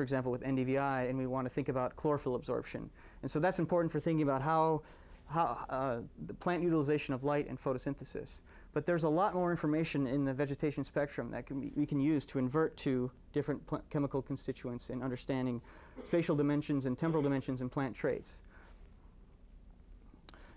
for 0.00 0.02
example, 0.02 0.32
with 0.32 0.42
NDVI, 0.42 1.08
and 1.08 1.18
we 1.18 1.26
want 1.26 1.46
to 1.46 1.50
think 1.50 1.68
about 1.68 1.96
chlorophyll 1.96 2.34
absorption. 2.34 2.88
And 3.22 3.30
so 3.30 3.38
that's 3.38 3.58
important 3.58 3.92
for 3.92 4.00
thinking 4.00 4.22
about 4.22 4.40
how, 4.40 4.82
how 5.28 5.58
uh, 5.68 5.98
the 6.26 6.34
plant 6.34 6.62
utilization 6.62 7.12
of 7.12 7.24
light 7.24 7.48
and 7.48 7.62
photosynthesis. 7.62 8.38
But 8.72 8.86
there's 8.86 9.02
a 9.02 9.08
lot 9.08 9.34
more 9.34 9.50
information 9.50 10.06
in 10.06 10.24
the 10.24 10.32
vegetation 10.32 10.84
spectrum 10.84 11.30
that 11.32 11.46
can 11.46 11.60
be, 11.60 11.72
we 11.74 11.86
can 11.86 12.00
use 12.00 12.24
to 12.26 12.38
invert 12.38 12.76
to 12.78 13.10
different 13.32 13.66
pl- 13.66 13.82
chemical 13.90 14.22
constituents 14.22 14.90
in 14.90 15.02
understanding 15.02 15.60
spatial 16.04 16.36
dimensions 16.36 16.86
and 16.86 16.96
temporal 16.96 17.22
dimensions 17.22 17.60
in 17.60 17.68
plant 17.68 17.94
traits. 17.94 18.36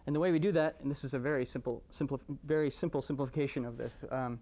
And 0.05 0.15
the 0.15 0.19
way 0.19 0.31
we 0.31 0.39
do 0.39 0.51
that, 0.51 0.75
and 0.81 0.91
this 0.91 1.03
is 1.03 1.13
a 1.13 1.19
very 1.19 1.45
simple, 1.45 1.81
simple 1.89 2.21
very 2.45 2.69
simple 2.69 3.01
simplification 3.01 3.65
of 3.65 3.77
this, 3.77 4.03
um, 4.11 4.39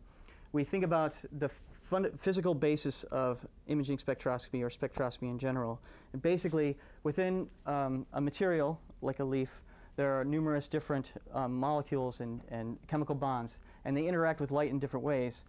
we 0.51 0.63
think 0.63 0.83
about 0.83 1.15
the 1.31 1.49
fund- 1.89 2.11
physical 2.19 2.53
basis 2.53 3.03
of 3.05 3.45
imaging 3.67 3.97
spectroscopy 3.97 4.61
or 4.61 4.69
spectroscopy 4.69 5.29
in 5.29 5.39
general. 5.39 5.79
And 6.13 6.21
basically, 6.21 6.77
within 7.03 7.47
um, 7.65 8.05
a 8.13 8.21
material 8.21 8.79
like 9.01 9.19
a 9.19 9.23
leaf, 9.23 9.61
there 9.95 10.19
are 10.19 10.23
numerous 10.23 10.67
different 10.67 11.13
um, 11.33 11.55
molecules 11.55 12.21
and, 12.21 12.41
and 12.49 12.77
chemical 12.87 13.15
bonds, 13.15 13.57
and 13.85 13.95
they 13.95 14.07
interact 14.07 14.39
with 14.39 14.51
light 14.51 14.69
in 14.69 14.79
different 14.79 15.05
ways. 15.05 15.43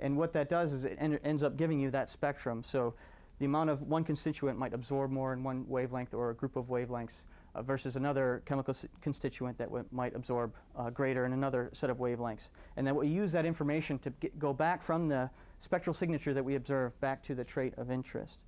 And 0.00 0.16
what 0.16 0.32
that 0.32 0.48
does 0.48 0.72
is 0.72 0.84
it 0.84 0.96
en- 0.98 1.20
ends 1.24 1.42
up 1.42 1.56
giving 1.56 1.78
you 1.78 1.90
that 1.92 2.10
spectrum. 2.10 2.64
So 2.64 2.94
the 3.38 3.46
amount 3.46 3.70
of 3.70 3.82
one 3.82 4.04
constituent 4.04 4.58
might 4.58 4.74
absorb 4.74 5.10
more 5.10 5.32
in 5.32 5.44
one 5.44 5.64
wavelength 5.68 6.14
or 6.14 6.30
a 6.30 6.34
group 6.34 6.56
of 6.56 6.66
wavelengths 6.66 7.22
uh, 7.54 7.62
versus 7.62 7.96
another 7.96 8.42
chemical 8.44 8.74
constituent 9.00 9.56
that 9.58 9.68
might 9.92 10.14
absorb 10.14 10.54
uh, 10.76 10.90
greater 10.90 11.24
in 11.24 11.32
another 11.32 11.70
set 11.72 11.90
of 11.90 11.98
wavelengths. 11.98 12.50
And 12.76 12.86
then 12.86 12.94
we 12.96 13.08
use 13.08 13.32
that 13.32 13.46
information 13.46 13.98
to 14.00 14.10
get, 14.10 14.38
go 14.38 14.52
back 14.52 14.82
from 14.82 15.06
the 15.06 15.30
spectral 15.60 15.94
signature 15.94 16.34
that 16.34 16.44
we 16.44 16.56
observe 16.56 16.98
back 17.00 17.22
to 17.24 17.34
the 17.34 17.44
trait 17.44 17.74
of 17.76 17.90
interest. 17.90 18.40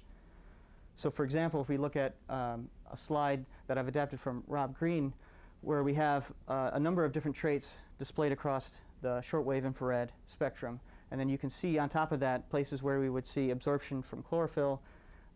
So, 0.96 1.10
for 1.10 1.24
example, 1.24 1.60
if 1.60 1.68
we 1.68 1.76
look 1.76 1.94
at 1.96 2.14
um, 2.28 2.68
a 2.90 2.96
slide 2.96 3.44
that 3.66 3.78
I've 3.78 3.88
adapted 3.88 4.18
from 4.18 4.42
Rob 4.46 4.76
Green, 4.76 5.12
where 5.60 5.82
we 5.82 5.94
have 5.94 6.32
uh, 6.48 6.70
a 6.72 6.80
number 6.80 7.04
of 7.04 7.12
different 7.12 7.36
traits 7.36 7.80
displayed 7.98 8.32
across 8.32 8.80
the 9.02 9.20
shortwave 9.20 9.64
infrared 9.64 10.12
spectrum, 10.26 10.80
and 11.10 11.20
then 11.20 11.28
you 11.28 11.38
can 11.38 11.50
see 11.50 11.78
on 11.78 11.88
top 11.88 12.12
of 12.12 12.20
that 12.20 12.48
places 12.50 12.82
where 12.82 12.98
we 12.98 13.10
would 13.10 13.26
see 13.26 13.50
absorption 13.50 14.02
from 14.02 14.22
chlorophyll, 14.22 14.80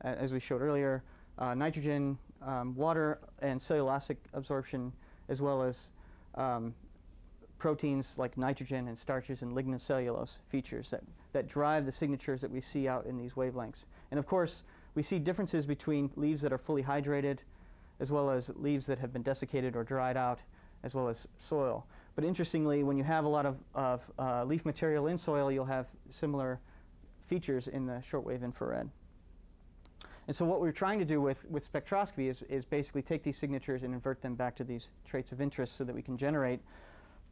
uh, 0.05 0.09
as 0.09 0.33
we 0.33 0.41
showed 0.41 0.62
earlier, 0.62 1.03
uh, 1.39 1.55
nitrogen, 1.55 2.19
um, 2.44 2.75
water, 2.75 3.18
and 3.40 3.61
cellulosic 3.61 4.16
absorption, 4.32 4.92
as 5.28 5.40
well 5.40 5.62
as 5.62 5.90
um, 6.35 6.75
proteins 7.59 8.18
like 8.18 8.37
nitrogen 8.37 8.88
and 8.88 8.99
starches 8.99 9.42
and 9.42 9.52
lignocellulose 9.52 10.38
features 10.49 10.90
that, 10.90 11.02
that 11.32 11.47
drive 11.47 11.87
the 11.87 11.92
signatures 11.92 12.40
that 12.40 12.50
we 12.50 12.61
see 12.61 12.88
out 12.88 13.06
in 13.06 13.18
these 13.18 13.35
wavelengths. 13.35 13.85
And 14.11 14.18
of 14.18 14.26
course, 14.26 14.64
we 14.94 15.02
see 15.02 15.18
differences 15.18 15.66
between 15.66 16.11
leaves 16.16 16.42
that 16.42 16.52
are 16.52 16.59
fully 16.59 16.82
hydrated, 16.82 17.40
as 18.00 18.11
well 18.11 18.30
as 18.30 18.50
leaves 18.56 18.87
that 18.87 18.99
have 18.99 19.12
been 19.12 19.23
desiccated 19.23 19.76
or 19.76 19.85
dried 19.85 20.16
out, 20.16 20.42
as 20.82 20.94
well 20.94 21.09
as 21.09 21.28
soil. 21.38 21.87
But 22.14 22.25
interestingly, 22.25 22.82
when 22.82 22.97
you 22.97 23.04
have 23.04 23.25
a 23.25 23.28
lot 23.28 23.47
of, 23.47 23.59
of 23.75 24.11
uh, 24.18 24.44
leaf 24.44 24.64
material 24.64 25.06
in 25.06 25.18
soil, 25.18 25.52
you'll 25.52 25.66
have 25.66 25.87
similar 26.09 26.61
features 27.26 27.68
in 27.68 27.87
the 27.87 28.02
shortwave 28.11 28.42
infrared. 28.42 28.90
And 30.30 30.37
so 30.37 30.44
what 30.44 30.60
we're 30.60 30.70
trying 30.70 31.00
to 31.00 31.04
do 31.04 31.20
with, 31.20 31.44
with 31.50 31.72
spectroscopy 31.72 32.30
is, 32.30 32.42
is 32.42 32.64
basically 32.64 33.02
take 33.02 33.25
these 33.25 33.37
signatures 33.37 33.82
and 33.82 33.92
invert 33.92 34.22
them 34.22 34.37
back 34.37 34.54
to 34.58 34.62
these 34.62 34.92
traits 35.04 35.32
of 35.32 35.40
interest 35.40 35.76
so 35.76 35.82
that 35.82 35.92
we 35.92 36.02
can 36.02 36.16
generate 36.16 36.60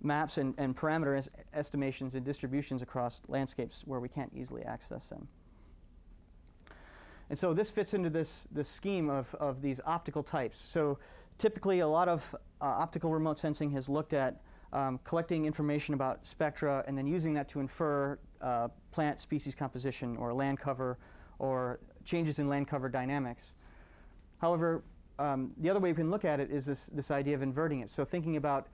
maps 0.03 0.37
and, 0.37 0.53
and 0.59 0.77
parameter 0.77 1.17
es- 1.17 1.29
estimations 1.55 2.17
and 2.17 2.25
distributions 2.25 2.83
across 2.83 3.23
landscapes 3.29 3.85
where 3.87 4.01
we 4.01 4.09
can't 4.09 4.33
easily 4.35 4.65
access 4.65 5.11
them. 5.11 5.29
And 7.31 7.39
so 7.39 7.55
this 7.55 7.71
fits 7.71 7.95
into 7.95 8.11
this, 8.11 8.49
this 8.51 8.69
scheme 8.69 9.09
of, 9.09 9.33
of 9.37 9.63
these 9.63 9.81
optical 9.87 10.25
types. 10.25 10.59
So 10.59 10.99
typically, 11.39 11.79
a 11.79 11.87
lot 11.87 12.09
of 12.09 12.35
uh, 12.61 12.65
optical 12.65 13.13
remote 13.13 13.39
sensing 13.39 13.71
has 13.71 13.89
looked 13.89 14.13
at 14.13 14.41
um, 14.73 14.99
collecting 15.05 15.45
information 15.45 15.95
about 15.95 16.27
spectra 16.27 16.83
and 16.89 16.99
then 16.99 17.07
using 17.07 17.35
that 17.35 17.49
to 17.51 17.61
infer 17.61 18.19
uh, 18.41 18.67
plant 18.91 19.21
species 19.21 19.55
composition 19.55 20.17
or 20.17 20.35
land 20.35 20.59
cover 20.59 20.99
or 21.39 21.81
changes 22.05 22.39
in 22.39 22.49
land 22.49 22.69
cover 22.69 22.89
dynamics. 22.89 23.53
However, 24.41 24.83
um, 25.19 25.53
the 25.59 25.69
other 25.69 25.81
way 25.81 25.91
we 25.91 25.97
can 25.97 26.11
look 26.11 26.25
at 26.25 26.41
it 26.41 26.51
is 26.51 26.67
this, 26.67 26.87
this 26.87 27.11
idea 27.11 27.35
of 27.35 27.43
inverting 27.43 27.81
it. 27.81 27.91
So 27.91 28.05
thinking 28.05 28.37
about 28.37 28.69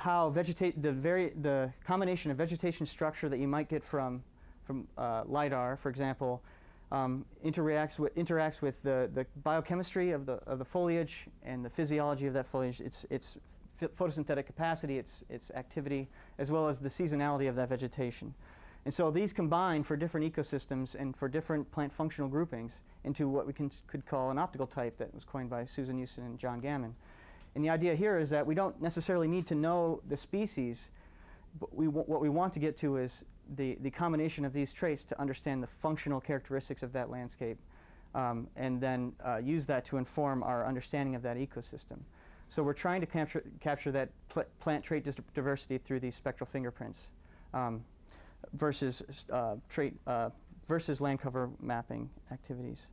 how 0.00 0.30
vegetate 0.30 0.82
the 0.82 0.92
very 0.92 1.28
the 1.42 1.70
combination 1.84 2.30
of 2.30 2.38
vegetation 2.38 2.86
structure 2.86 3.28
that 3.28 3.38
you 3.38 3.46
might 3.46 3.68
get 3.68 3.84
from 3.84 4.22
from 4.64 4.88
uh, 4.96 5.24
lidar, 5.26 5.76
for 5.76 5.90
example, 5.90 6.42
um, 6.90 7.24
interacts 7.44 7.98
with 7.98 8.14
interacts 8.14 8.62
with 8.62 8.82
the, 8.82 9.10
the 9.12 9.26
biochemistry 9.42 10.12
of 10.12 10.24
the 10.24 10.34
of 10.46 10.58
the 10.58 10.64
foliage 10.64 11.26
and 11.42 11.64
the 11.64 11.70
physiology 11.70 12.26
of 12.26 12.32
that 12.32 12.46
foliage. 12.46 12.80
Its 12.80 13.04
its 13.10 13.36
ph- 13.78 13.90
photosynthetic 13.92 14.46
capacity, 14.46 14.98
its 14.98 15.22
its 15.28 15.50
activity, 15.50 16.08
as 16.38 16.50
well 16.50 16.66
as 16.66 16.80
the 16.80 16.88
seasonality 16.88 17.48
of 17.48 17.54
that 17.56 17.68
vegetation. 17.68 18.34
And 18.84 18.94
so 18.94 19.10
these 19.10 19.32
combine 19.32 19.82
for 19.82 19.96
different 19.96 20.32
ecosystems 20.32 20.94
and 20.94 21.14
for 21.14 21.28
different 21.28 21.70
plant 21.70 21.92
functional 21.92 22.30
groupings 22.30 22.80
into 23.04 23.28
what 23.28 23.46
we 23.46 23.52
can, 23.52 23.70
could 23.86 24.06
call 24.06 24.30
an 24.30 24.38
optical 24.38 24.66
type 24.66 24.96
that 24.98 25.14
was 25.14 25.24
coined 25.24 25.50
by 25.50 25.64
Susan 25.64 26.02
Ustin 26.02 26.24
and 26.24 26.38
John 26.38 26.60
Gamon. 26.60 26.94
And 27.54 27.64
the 27.64 27.68
idea 27.68 27.94
here 27.94 28.18
is 28.18 28.30
that 28.30 28.46
we 28.46 28.54
don't 28.54 28.80
necessarily 28.80 29.28
need 29.28 29.46
to 29.48 29.54
know 29.54 30.00
the 30.08 30.16
species, 30.16 30.90
but 31.58 31.74
we 31.74 31.88
what 31.88 32.20
we 32.20 32.28
want 32.28 32.52
to 32.54 32.58
get 32.58 32.76
to 32.78 32.96
is 32.96 33.24
the, 33.56 33.76
the 33.82 33.90
combination 33.90 34.44
of 34.44 34.52
these 34.52 34.72
traits 34.72 35.04
to 35.04 35.20
understand 35.20 35.62
the 35.62 35.66
functional 35.66 36.20
characteristics 36.20 36.82
of 36.82 36.92
that 36.92 37.10
landscape 37.10 37.58
um, 38.14 38.48
and 38.56 38.80
then 38.80 39.12
uh, 39.24 39.38
use 39.38 39.66
that 39.66 39.84
to 39.86 39.96
inform 39.96 40.42
our 40.42 40.66
understanding 40.66 41.14
of 41.14 41.22
that 41.22 41.36
ecosystem. 41.36 41.98
So 42.48 42.62
we're 42.62 42.72
trying 42.72 43.00
to 43.00 43.06
capture, 43.06 43.44
capture 43.60 43.92
that 43.92 44.10
pl- 44.28 44.44
plant 44.58 44.84
trait 44.84 45.04
dis- 45.04 45.16
diversity 45.34 45.78
through 45.78 46.00
these 46.00 46.14
spectral 46.14 46.48
fingerprints 46.50 47.10
um, 47.54 47.84
versus 48.52 49.26
uh, 49.30 49.56
trait 49.68 49.94
uh, 50.06 50.30
versus 50.68 51.00
land 51.00 51.20
cover 51.20 51.50
mapping 51.60 52.10
activities. 52.30 52.86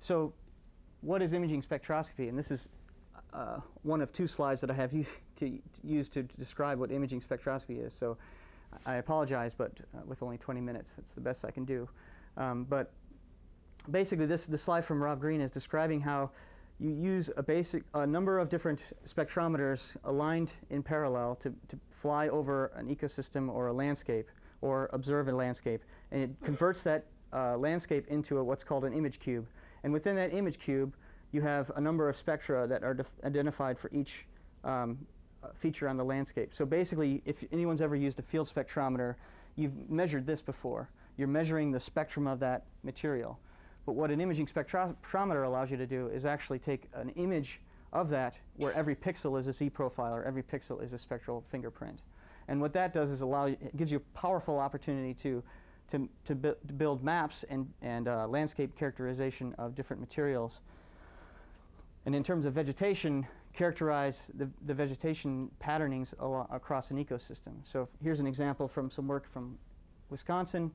So 0.00 0.32
what 1.00 1.22
is 1.22 1.32
imaging 1.32 1.62
spectroscopy? 1.62 2.28
And 2.28 2.38
this 2.38 2.50
is 2.50 2.68
uh, 3.32 3.60
one 3.82 4.00
of 4.00 4.12
two 4.12 4.26
slides 4.26 4.60
that 4.60 4.70
I 4.70 4.74
have 4.74 4.92
u- 4.94 5.06
to, 5.36 5.58
use 5.82 6.08
to 6.10 6.22
describe 6.22 6.78
what 6.78 6.90
imaging 6.90 7.20
spectroscopy 7.20 7.84
is. 7.84 7.94
So 7.94 8.16
I 8.86 8.94
apologize, 8.94 9.54
but 9.54 9.72
uh, 9.94 10.00
with 10.06 10.22
only 10.22 10.38
20 10.38 10.60
minutes, 10.60 10.94
it's 10.98 11.14
the 11.14 11.20
best 11.20 11.44
I 11.44 11.50
can 11.50 11.64
do. 11.64 11.88
Um, 12.36 12.64
but 12.64 12.90
basically, 13.90 14.26
this 14.26 14.46
the 14.46 14.58
slide 14.58 14.84
from 14.84 15.02
Rob 15.02 15.20
Green 15.20 15.40
is 15.40 15.50
describing 15.50 16.00
how 16.00 16.30
you 16.82 16.90
use 16.90 17.30
a 17.36 17.42
basic 17.42 17.84
a 17.94 18.06
number 18.06 18.38
of 18.40 18.48
different 18.48 18.92
spectrometers 19.06 19.94
aligned 20.04 20.54
in 20.70 20.82
parallel 20.82 21.36
to, 21.36 21.54
to 21.68 21.78
fly 21.90 22.28
over 22.28 22.72
an 22.74 22.92
ecosystem 22.94 23.48
or 23.48 23.68
a 23.68 23.72
landscape 23.72 24.28
or 24.60 24.90
observe 24.92 25.28
a 25.28 25.32
landscape, 25.32 25.82
and 26.10 26.22
it 26.22 26.30
converts 26.44 26.82
that 26.82 27.04
uh, 27.32 27.56
landscape 27.56 28.06
into 28.08 28.38
a, 28.38 28.44
what's 28.44 28.64
called 28.64 28.84
an 28.84 28.92
image 28.92 29.18
cube. 29.20 29.46
And 29.84 29.92
within 29.92 30.16
that 30.16 30.34
image 30.34 30.58
cube, 30.58 30.94
you 31.32 31.40
have 31.40 31.70
a 31.76 31.80
number 31.80 32.08
of 32.08 32.16
spectra 32.16 32.66
that 32.66 32.82
are 32.84 32.94
def- 32.94 33.10
identified 33.24 33.78
for 33.78 33.90
each 33.92 34.26
um, 34.64 34.98
uh, 35.42 35.48
feature 35.54 35.88
on 35.88 35.96
the 35.96 36.04
landscape. 36.04 36.54
So 36.54 36.66
basically, 36.66 37.22
if 37.24 37.44
anyone's 37.52 37.80
ever 37.80 37.96
used 37.96 38.18
a 38.18 38.22
field 38.22 38.46
spectrometer, 38.46 39.16
you've 39.56 39.90
measured 39.90 40.26
this 40.26 40.42
before. 40.42 40.90
You're 41.16 41.28
measuring 41.28 41.72
the 41.72 41.80
spectrum 41.80 42.26
of 42.26 42.38
that 42.40 42.64
material. 42.82 43.38
But 43.84 43.92
what 43.92 44.10
an 44.10 44.20
imaging 44.20 44.46
spectrometer 44.46 45.44
allows 45.44 45.70
you 45.70 45.76
to 45.76 45.86
do 45.86 46.08
is 46.08 46.24
actually 46.24 46.58
take 46.58 46.88
an 46.94 47.10
image 47.10 47.60
of 47.92 48.08
that 48.10 48.38
where 48.56 48.72
every 48.72 48.94
pixel 48.94 49.38
is 49.38 49.48
a 49.48 49.52
Z 49.52 49.70
profile 49.70 50.14
or 50.14 50.22
every 50.22 50.42
pixel 50.42 50.82
is 50.82 50.92
a 50.92 50.98
spectral 50.98 51.44
fingerprint. 51.48 52.00
And 52.48 52.60
what 52.60 52.72
that 52.72 52.92
does 52.92 53.10
is 53.10 53.20
allow 53.20 53.46
it 53.46 53.76
gives 53.76 53.90
you 53.90 53.98
a 53.98 54.18
powerful 54.18 54.58
opportunity 54.58 55.14
to 55.14 55.42
to, 55.88 56.08
to, 56.24 56.34
bu- 56.34 56.54
to 56.66 56.74
build 56.74 57.04
maps 57.04 57.44
and, 57.50 57.68
and 57.82 58.08
uh, 58.08 58.26
landscape 58.26 58.76
characterization 58.76 59.54
of 59.58 59.74
different 59.74 60.00
materials. 60.00 60.62
And 62.06 62.14
in 62.14 62.22
terms 62.22 62.46
of 62.46 62.54
vegetation, 62.54 63.26
characterize 63.52 64.30
the, 64.34 64.48
the 64.64 64.72
vegetation 64.72 65.50
patternings 65.58 66.14
alo- 66.20 66.48
across 66.50 66.90
an 66.90 67.04
ecosystem. 67.04 67.56
So 67.64 67.88
here's 68.02 68.20
an 68.20 68.26
example 68.26 68.68
from 68.68 68.88
some 68.90 69.06
work 69.06 69.30
from 69.30 69.58
Wisconsin. 70.08 70.70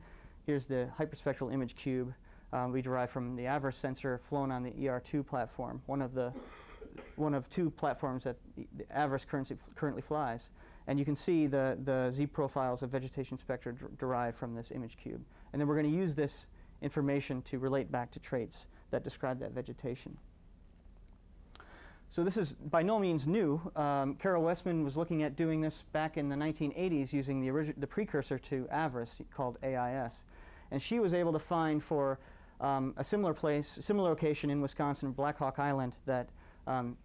Here's 0.46 0.68
the 0.68 0.90
hyperspectral 1.00 1.52
image 1.52 1.76
cube 1.76 2.14
um, 2.54 2.72
we 2.72 2.82
derive 2.82 3.10
from 3.10 3.36
the 3.36 3.46
AVIRIS 3.46 3.76
sensor 3.76 4.18
flown 4.18 4.52
on 4.52 4.64
the 4.64 4.72
ER2 4.72 5.26
platform, 5.26 5.82
one 5.86 6.02
of 6.02 6.14
the 6.14 6.34
one 7.16 7.34
of 7.34 7.50
two 7.50 7.70
platforms 7.70 8.24
that 8.24 8.38
AVIRIS 8.92 9.26
currently, 9.26 9.58
currently 9.76 10.02
flies. 10.02 10.52
And 10.88 10.98
you 10.98 11.06
can 11.06 11.16
see 11.16 11.48
the, 11.48 11.78
the 11.84 12.12
Z 12.12 12.28
profiles 12.28 12.82
of 12.82 12.90
vegetation 12.90 13.38
spectra 13.38 13.74
der- 13.74 13.90
derived 14.00 14.38
from 14.38 14.56
this 14.56 14.72
image 14.72 14.98
cube. 14.98 15.24
And 15.52 15.60
then 15.60 15.68
we're 15.68 15.76
going 15.76 15.92
to 15.92 15.98
use 15.98 16.16
this 16.16 16.48
information 16.82 17.42
to 17.44 17.60
relate 17.60 17.92
back 17.92 18.12
to 18.12 18.20
traits 18.20 18.68
that 18.92 19.04
describe 19.04 19.40
that 19.40 19.52
vegetation. 19.52 20.18
So 22.10 22.24
this 22.24 22.38
is 22.38 22.54
by 22.54 22.84
no 22.84 23.00
means 23.00 23.28
new. 23.28 23.60
Um, 23.76 24.16
Carol 24.16 24.44
Wessman 24.44 24.86
was 24.86 24.96
looking 24.96 25.24
at 25.24 25.36
doing 25.36 25.60
this 25.60 25.84
back 25.92 26.16
in 26.16 26.30
the 26.30 26.38
1980s 26.38 27.12
using 27.12 27.42
the, 27.42 27.50
origi- 27.50 27.74
the 27.78 27.88
precursor 27.88 28.40
to 28.40 28.68
AVIRIS 28.72 29.22
called 29.34 29.58
AIS. 29.62 30.24
And 30.72 30.82
she 30.82 31.00
was 31.00 31.14
able 31.14 31.34
to 31.34 31.40
find 31.40 31.84
for 31.84 32.20
um, 32.60 32.94
a 32.98 33.04
similar 33.04 33.34
place, 33.34 33.68
similar 33.82 34.10
location 34.10 34.50
in 34.50 34.62
Wisconsin, 34.62 35.12
Black 35.12 35.38
Hawk 35.38 35.60
Island, 35.60 35.96
that 36.06 36.30
um, 36.66 36.98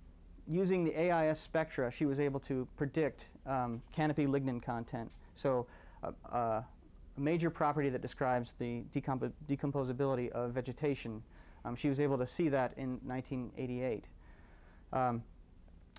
using 0.49 0.85
the 0.85 0.97
AIS 0.97 1.39
spectra, 1.39 1.91
she 1.91 2.07
was 2.07 2.19
able 2.19 2.41
to 2.41 2.67
predict 2.77 3.31
um, 3.47 3.83
canopy 3.93 4.27
lignin 4.27 4.63
content. 4.63 5.11
So, 5.35 5.67
uh, 6.03 6.13
uh, 6.31 6.63
a 7.17 7.21
major 7.21 7.51
property 7.51 7.91
that 7.91 8.01
describes 8.01 8.55
the 8.55 8.85
decomp- 8.95 9.33
decomposability 9.47 10.31
of 10.31 10.53
vegetation. 10.53 11.23
Um, 11.65 11.77
she 11.77 11.89
was 11.89 12.01
able 12.01 12.19
to 12.19 12.27
see 12.27 12.49
that 12.49 12.73
in 12.77 12.99
1988. 13.05 14.05
Um, 14.93 15.23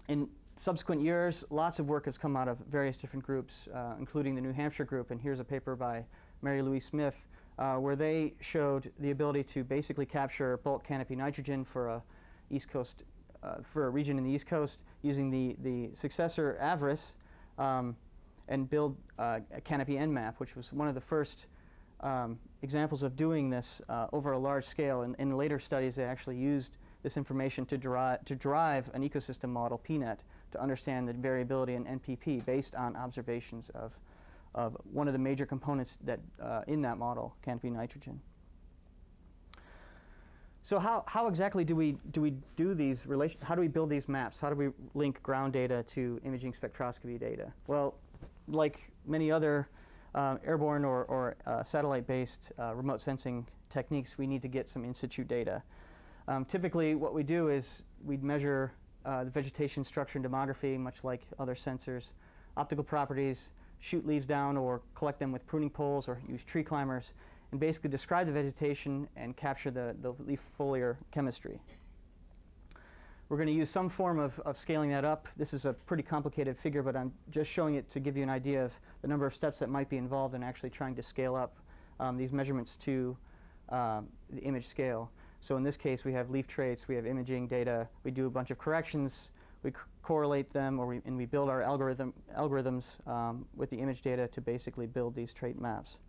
in 0.07 0.27
subsequent 0.57 1.01
years, 1.01 1.45
lots 1.49 1.79
of 1.79 1.87
work 1.87 2.05
has 2.05 2.17
come 2.17 2.35
out 2.35 2.47
of 2.47 2.59
various 2.59 2.97
different 2.97 3.25
groups, 3.25 3.67
uh, 3.73 3.93
including 3.99 4.35
the 4.35 4.41
New 4.41 4.51
Hampshire 4.51 4.85
group. 4.85 5.11
And 5.11 5.21
here's 5.21 5.39
a 5.39 5.43
paper 5.43 5.75
by 5.75 6.05
Marie-Louise 6.41 6.85
Smith, 6.85 7.15
uh, 7.59 7.75
where 7.75 7.95
they 7.95 8.33
showed 8.41 8.91
the 8.99 9.11
ability 9.11 9.43
to 9.43 9.63
basically 9.63 10.05
capture 10.05 10.57
bulk 10.57 10.83
canopy 10.83 11.15
nitrogen 11.15 11.63
for 11.63 11.87
a 11.89 12.03
East 12.49 12.69
Coast, 12.69 13.03
uh, 13.41 13.55
for 13.63 13.87
a 13.87 13.89
region 13.89 14.17
in 14.17 14.23
the 14.23 14.31
East 14.31 14.47
Coast, 14.47 14.83
using 15.01 15.29
the 15.29 15.55
the 15.63 15.89
successor 15.95 16.57
AVIRIS, 16.59 17.13
um, 17.57 17.95
and 18.47 18.69
build 18.69 18.97
uh, 19.17 19.39
a 19.51 19.61
canopy 19.61 19.97
N 19.97 20.13
map, 20.13 20.39
which 20.39 20.55
was 20.55 20.73
one 20.73 20.87
of 20.87 20.95
the 20.95 21.01
first. 21.01 21.47
Um, 21.99 22.37
examples 22.63 23.03
of 23.03 23.15
doing 23.15 23.49
this 23.49 23.81
uh, 23.87 24.07
over 24.11 24.31
a 24.31 24.39
large 24.39 24.65
scale. 24.65 25.03
And 25.03 25.15
in 25.19 25.37
later 25.37 25.59
studies, 25.59 25.95
they 25.95 26.03
actually 26.03 26.37
used 26.37 26.77
this 27.03 27.17
information 27.17 27.65
to, 27.67 27.77
deri- 27.77 28.17
to 28.25 28.35
drive 28.35 28.89
an 28.93 29.07
ecosystem 29.07 29.49
model, 29.49 29.79
PNET, 29.87 30.19
to 30.51 30.61
understand 30.61 31.07
the 31.07 31.13
variability 31.13 31.75
in 31.75 31.85
NPP 31.85 32.45
based 32.45 32.73
on 32.73 32.95
observations 32.95 33.69
of, 33.75 33.97
of 34.55 34.77
one 34.91 35.07
of 35.07 35.13
the 35.13 35.19
major 35.19 35.45
components 35.45 35.99
that, 36.03 36.19
uh, 36.41 36.61
in 36.67 36.81
that 36.81 36.97
model, 36.97 37.35
canopy 37.43 37.69
nitrogen. 37.69 38.21
So 40.65 40.79
how, 40.79 41.03
how 41.07 41.27
exactly 41.27 41.65
do 41.65 41.75
we 41.75 41.97
do 42.11 42.21
we 42.21 42.35
do 42.55 42.73
these 42.73 43.05
relation? 43.05 43.37
How 43.43 43.53
do 43.53 43.59
we 43.59 43.67
build 43.67 43.89
these 43.89 44.07
maps? 44.07 44.39
How 44.39 44.49
do 44.49 44.55
we 44.55 44.69
link 44.93 45.21
ground 45.21 45.51
data 45.51 45.83
to 45.89 46.21
imaging 46.23 46.53
spectroscopy 46.53 47.19
data? 47.19 47.51
Well, 47.67 47.95
like 48.47 48.91
many 49.05 49.29
other 49.29 49.67
uh, 50.15 50.37
airborne 50.45 50.85
or, 50.85 51.03
or 51.05 51.35
uh, 51.45 51.63
satellite-based 51.63 52.53
uh, 52.57 52.75
remote 52.75 53.01
sensing 53.01 53.45
techniques, 53.69 54.17
we 54.17 54.25
need 54.25 54.41
to 54.41 54.47
get 54.47 54.69
some 54.69 54.85
in 54.85 54.93
situ 54.93 55.25
data. 55.25 55.63
Um, 56.29 56.45
typically, 56.45 56.95
what 56.95 57.13
we 57.13 57.23
do 57.23 57.49
is 57.49 57.83
we 58.05 58.15
measure 58.17 58.71
uh, 59.05 59.25
the 59.25 59.31
vegetation 59.31 59.83
structure 59.83 60.17
and 60.17 60.25
demography, 60.25 60.77
much 60.79 61.03
like 61.03 61.23
other 61.39 61.55
sensors, 61.55 62.11
optical 62.55 62.83
properties, 62.85 63.51
shoot 63.83 64.07
leaves 64.07 64.25
down 64.25 64.55
or 64.55 64.81
collect 64.95 65.19
them 65.19 65.33
with 65.33 65.45
pruning 65.45 65.69
poles 65.69 66.07
or 66.07 66.17
use 66.29 66.41
tree 66.45 66.63
climbers, 66.63 67.13
and 67.51 67.59
basically 67.59 67.89
describe 67.89 68.25
the 68.25 68.31
vegetation 68.31 69.09
and 69.17 69.35
capture 69.35 69.69
the, 69.69 69.93
the 70.01 70.13
leaf 70.25 70.39
foliar 70.57 70.95
chemistry. 71.11 71.59
We're 73.27 73.35
going 73.35 73.47
to 73.47 73.53
use 73.53 73.69
some 73.69 73.89
form 73.89 74.19
of, 74.19 74.39
of 74.41 74.57
scaling 74.57 74.91
that 74.91 75.03
up. 75.03 75.27
This 75.35 75.53
is 75.53 75.65
a 75.65 75.73
pretty 75.73 76.03
complicated 76.03 76.57
figure, 76.57 76.81
but 76.81 76.95
I'm 76.95 77.11
just 77.29 77.51
showing 77.51 77.75
it 77.75 77.89
to 77.89 77.99
give 77.99 78.15
you 78.15 78.23
an 78.23 78.29
idea 78.29 78.63
of 78.63 78.71
the 79.01 79.09
number 79.09 79.25
of 79.25 79.33
steps 79.33 79.59
that 79.59 79.69
might 79.69 79.89
be 79.89 79.97
involved 79.97 80.33
in 80.33 80.43
actually 80.43 80.69
trying 80.69 80.95
to 80.95 81.03
scale 81.03 81.35
up 81.35 81.57
um, 81.99 82.15
these 82.15 82.31
measurements 82.31 82.77
to 82.77 83.17
uh, 83.67 84.01
the 84.29 84.41
image 84.43 84.65
scale. 84.65 85.11
So 85.41 85.57
in 85.57 85.63
this 85.63 85.75
case, 85.75 86.05
we 86.05 86.13
have 86.13 86.29
leaf 86.29 86.47
traits, 86.47 86.87
we 86.87 86.95
have 86.95 87.05
imaging 87.05 87.47
data, 87.47 87.89
we 88.05 88.11
do 88.11 88.27
a 88.27 88.29
bunch 88.29 88.49
of 88.49 88.57
corrections, 88.57 89.31
we 89.63 89.71
c- 89.71 89.77
correlate 90.01 90.51
them, 90.51 90.79
or 90.79 90.85
we, 90.85 91.01
and 91.05 91.17
we 91.17 91.25
build 91.25 91.49
our 91.49 91.61
algorithm, 91.61 92.13
algorithms 92.37 93.05
um, 93.07 93.45
with 93.55 93.69
the 93.69 93.77
image 93.77 94.01
data 94.01 94.27
to 94.27 94.41
basically 94.41 94.85
build 94.85 95.15
these 95.15 95.33
trait 95.33 95.59
maps. 95.59 95.99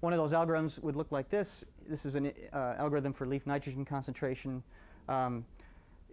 One 0.00 0.12
of 0.12 0.18
those 0.18 0.32
algorithms 0.32 0.82
would 0.82 0.96
look 0.96 1.12
like 1.12 1.28
this. 1.28 1.64
This 1.88 2.04
is 2.04 2.16
an 2.16 2.32
uh, 2.52 2.74
algorithm 2.78 3.12
for 3.12 3.26
leaf 3.26 3.46
nitrogen 3.46 3.84
concentration. 3.84 4.62
Um, 5.08 5.44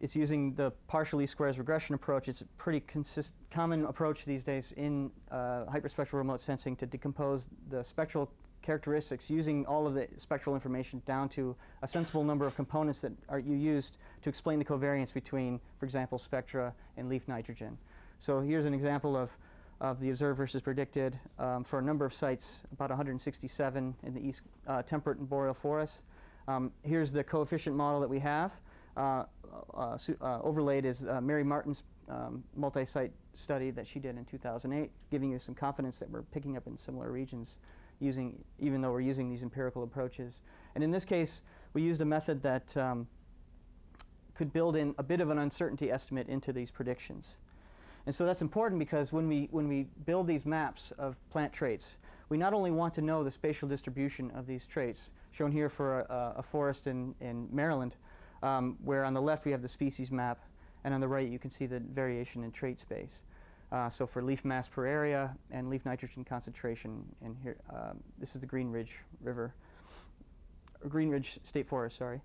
it's 0.01 0.15
using 0.15 0.53
the 0.53 0.71
partial 0.87 1.19
least 1.19 1.31
squares 1.31 1.57
regression 1.57 1.95
approach. 1.95 2.27
It's 2.27 2.41
a 2.41 2.45
pretty 2.57 2.81
consist- 2.81 3.33
common 3.51 3.85
approach 3.85 4.25
these 4.25 4.43
days 4.43 4.73
in 4.73 5.11
uh, 5.31 5.65
hyperspectral 5.65 6.13
remote 6.13 6.41
sensing 6.41 6.75
to 6.77 6.85
decompose 6.85 7.49
the 7.69 7.83
spectral 7.83 8.29
characteristics 8.61 9.29
using 9.29 9.65
all 9.65 9.87
of 9.87 9.93
the 9.93 10.07
spectral 10.17 10.55
information 10.55 11.01
down 11.05 11.29
to 11.29 11.55
a 11.81 11.87
sensible 11.87 12.23
number 12.23 12.45
of 12.45 12.55
components 12.55 13.01
that 13.01 13.11
are 13.27 13.39
you 13.39 13.55
used 13.55 13.97
to 14.21 14.29
explain 14.29 14.59
the 14.59 14.65
covariance 14.65 15.13
between, 15.13 15.59
for 15.77 15.85
example, 15.85 16.17
spectra 16.17 16.73
and 16.97 17.09
leaf 17.09 17.27
nitrogen. 17.27 17.77
So 18.19 18.41
here's 18.41 18.65
an 18.65 18.73
example 18.73 19.15
of, 19.15 19.31
of 19.79 19.99
the 19.99 20.09
observed 20.09 20.37
versus 20.37 20.61
predicted 20.61 21.17
um, 21.37 21.63
for 21.63 21.79
a 21.79 21.81
number 21.81 22.05
of 22.05 22.13
sites, 22.13 22.63
about 22.71 22.89
167 22.89 23.95
in 24.03 24.13
the 24.13 24.19
east 24.19 24.41
uh, 24.67 24.81
temperate 24.83 25.17
and 25.19 25.29
boreal 25.29 25.53
forests. 25.53 26.01
Um, 26.47 26.71
here's 26.83 27.11
the 27.11 27.23
coefficient 27.23 27.75
model 27.75 28.01
that 28.01 28.09
we 28.09 28.19
have. 28.19 28.53
Uh, 28.97 29.23
uh, 29.73 29.97
uh 30.21 30.41
overlaid 30.41 30.83
is 30.85 31.05
uh, 31.05 31.21
Mary 31.21 31.43
Martin's 31.43 31.83
um, 32.09 32.43
multi-site 32.55 33.11
study 33.33 33.71
that 33.71 33.87
she 33.87 33.99
did 33.99 34.17
in 34.17 34.25
2008, 34.25 34.91
giving 35.11 35.31
you 35.31 35.39
some 35.39 35.55
confidence 35.55 35.99
that 35.99 36.09
we're 36.09 36.23
picking 36.23 36.57
up 36.57 36.67
in 36.67 36.77
similar 36.77 37.11
regions 37.11 37.57
using, 37.99 38.43
even 38.59 38.81
though 38.81 38.91
we're 38.91 39.01
using 39.01 39.29
these 39.29 39.43
empirical 39.43 39.83
approaches. 39.83 40.39
And 40.75 40.83
in 40.83 40.91
this 40.91 41.05
case, 41.05 41.41
we 41.73 41.81
used 41.81 42.01
a 42.01 42.05
method 42.05 42.41
that 42.43 42.75
um, 42.77 43.07
could 44.35 44.53
build 44.53 44.75
in 44.75 44.95
a 44.97 45.03
bit 45.03 45.21
of 45.21 45.29
an 45.29 45.37
uncertainty 45.37 45.91
estimate 45.91 46.27
into 46.27 46.53
these 46.53 46.71
predictions. 46.71 47.37
And 48.05 48.15
so 48.15 48.25
that's 48.25 48.41
important 48.41 48.79
because 48.79 49.11
when 49.11 49.27
we, 49.27 49.49
when 49.51 49.67
we 49.67 49.87
build 50.05 50.27
these 50.27 50.45
maps 50.45 50.91
of 50.97 51.15
plant 51.29 51.53
traits, 51.53 51.97
we 52.29 52.37
not 52.37 52.53
only 52.53 52.71
want 52.71 52.93
to 52.95 53.01
know 53.01 53.23
the 53.23 53.31
spatial 53.31 53.67
distribution 53.67 54.31
of 54.31 54.47
these 54.47 54.65
traits, 54.65 55.11
shown 55.31 55.51
here 55.51 55.69
for 55.69 56.01
a, 56.01 56.35
a 56.37 56.43
forest 56.43 56.87
in, 56.87 57.13
in 57.19 57.47
Maryland, 57.51 57.95
um, 58.41 58.77
where 58.83 59.03
on 59.03 59.13
the 59.13 59.21
left 59.21 59.45
we 59.45 59.51
have 59.51 59.61
the 59.61 59.67
species 59.67 60.11
map, 60.11 60.39
and 60.83 60.93
on 60.93 61.01
the 61.01 61.07
right 61.07 61.27
you 61.27 61.39
can 61.39 61.49
see 61.49 61.65
the 61.65 61.79
variation 61.79 62.43
in 62.43 62.51
trait 62.51 62.79
space. 62.79 63.23
Uh, 63.71 63.87
so 63.87 64.07
for 64.07 64.23
leaf 64.23 64.43
mass 64.43 64.67
per 64.67 64.85
area 64.85 65.35
and 65.51 65.69
leaf 65.69 65.85
nitrogen 65.85 66.23
concentration, 66.23 67.05
and 67.23 67.37
here 67.43 67.57
um, 67.71 67.99
this 68.17 68.33
is 68.33 68.41
the 68.41 68.47
Green 68.47 68.71
Ridge 68.71 68.97
River, 69.21 69.53
Green 70.87 71.09
Ridge 71.09 71.39
State 71.43 71.67
Forest, 71.67 71.97
sorry. 71.97 72.21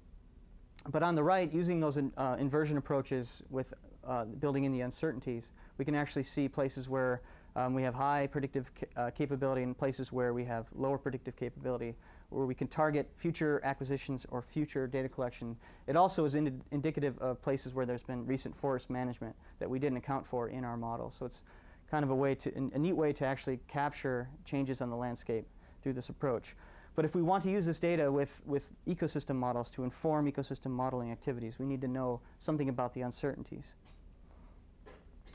But 0.89 1.03
on 1.03 1.15
the 1.15 1.23
right, 1.23 1.53
using 1.53 1.81
those 1.81 1.99
in, 1.99 2.13
uh, 2.17 2.37
inversion 2.39 2.79
approaches 2.79 3.43
with 3.51 3.75
uh, 4.07 4.25
building 4.25 4.65
in 4.65 4.73
the 4.73 4.81
uncertainties, 4.81 5.51
we 5.77 5.85
can 5.85 5.95
actually 5.95 6.23
see 6.23 6.49
places 6.49 6.89
where 6.89 7.21
um, 7.57 7.75
we 7.75 7.83
have 7.83 7.95
high 7.95 8.27
predictive 8.27 8.71
ca- 8.75 8.87
uh, 8.97 9.11
capability 9.11 9.63
and 9.63 9.77
places 9.77 10.13
where 10.13 10.33
we 10.33 10.45
have 10.45 10.67
lower 10.75 10.99
predictive 10.99 11.37
capability, 11.37 11.95
where 12.31 12.47
we 12.47 12.55
can 12.55 12.67
target 12.67 13.09
future 13.17 13.61
acquisitions 13.65 14.27
or 14.31 14.43
future 14.43 14.87
data 14.87 15.09
collection. 15.09 15.57
It 15.87 15.97
also 15.97 16.25
is 16.25 16.35
ind- 16.35 16.63
indicative 16.71 17.19
of 17.19 17.41
places 17.43 17.75
where 17.75 17.87
there's 17.87 18.03
been 18.03 18.27
recent 18.27 18.57
forest 18.57 18.91
management 18.91 19.37
that 19.59 19.71
we 19.71 19.79
didn't 19.79 19.99
account 19.99 20.27
for 20.27 20.49
in 20.49 20.65
our 20.65 20.77
model. 20.77 21.11
So 21.11 21.27
it's 21.27 21.43
kind 21.91 22.05
of 22.05 22.11
a 22.11 22.15
way 22.15 22.35
to, 22.35 22.71
a 22.75 22.79
neat 22.79 22.95
way 22.95 23.13
to 23.13 23.25
actually 23.25 23.61
capture 23.69 24.29
changes 24.45 24.81
on 24.83 24.91
the 24.91 24.97
landscape 24.97 25.47
through 25.83 25.93
this 25.93 26.09
approach. 26.09 26.57
But 26.97 27.05
if 27.05 27.15
we 27.15 27.23
want 27.23 27.43
to 27.45 27.51
use 27.51 27.67
this 27.67 27.79
data 27.79 28.11
with, 28.11 28.41
with 28.47 28.73
ecosystem 28.87 29.37
models 29.37 29.71
to 29.73 29.85
inform 29.85 30.31
ecosystem 30.31 30.71
modeling 30.71 31.11
activities, 31.11 31.59
we 31.59 31.67
need 31.67 31.81
to 31.81 31.89
know 31.89 32.21
something 32.39 32.69
about 32.69 32.95
the 32.95 33.01
uncertainties. 33.01 33.75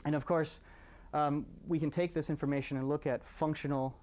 And 0.04 0.14
of 0.14 0.24
course, 0.24 0.60
um, 1.12 1.46
we 1.66 1.78
can 1.78 1.90
take 1.90 2.14
this 2.14 2.30
information 2.30 2.76
and 2.76 2.88
look 2.88 3.06
at 3.06 3.26
functional 3.26 3.94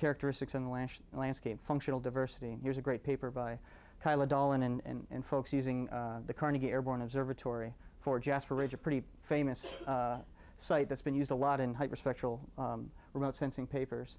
characteristics 0.00 0.54
on 0.54 0.64
the 0.64 0.70
lands- 0.70 1.00
landscape, 1.12 1.58
functional 1.62 2.00
diversity. 2.00 2.56
Here's 2.62 2.78
a 2.78 2.82
great 2.82 3.04
paper 3.04 3.30
by 3.30 3.58
Kyla 4.02 4.26
Dahlin 4.26 4.64
and, 4.64 4.80
and, 4.86 5.06
and 5.10 5.24
folks 5.24 5.52
using 5.52 5.88
uh, 5.90 6.20
the 6.26 6.32
Carnegie 6.32 6.70
Airborne 6.70 7.02
Observatory 7.02 7.74
for 8.00 8.18
Jasper 8.18 8.54
Ridge, 8.54 8.72
a 8.72 8.78
pretty 8.78 9.02
famous 9.22 9.74
uh, 9.86 10.18
site 10.56 10.88
that's 10.88 11.02
been 11.02 11.14
used 11.14 11.30
a 11.30 11.34
lot 11.34 11.60
in 11.60 11.74
hyperspectral 11.74 12.40
um, 12.56 12.90
remote 13.12 13.36
sensing 13.36 13.66
papers. 13.66 14.16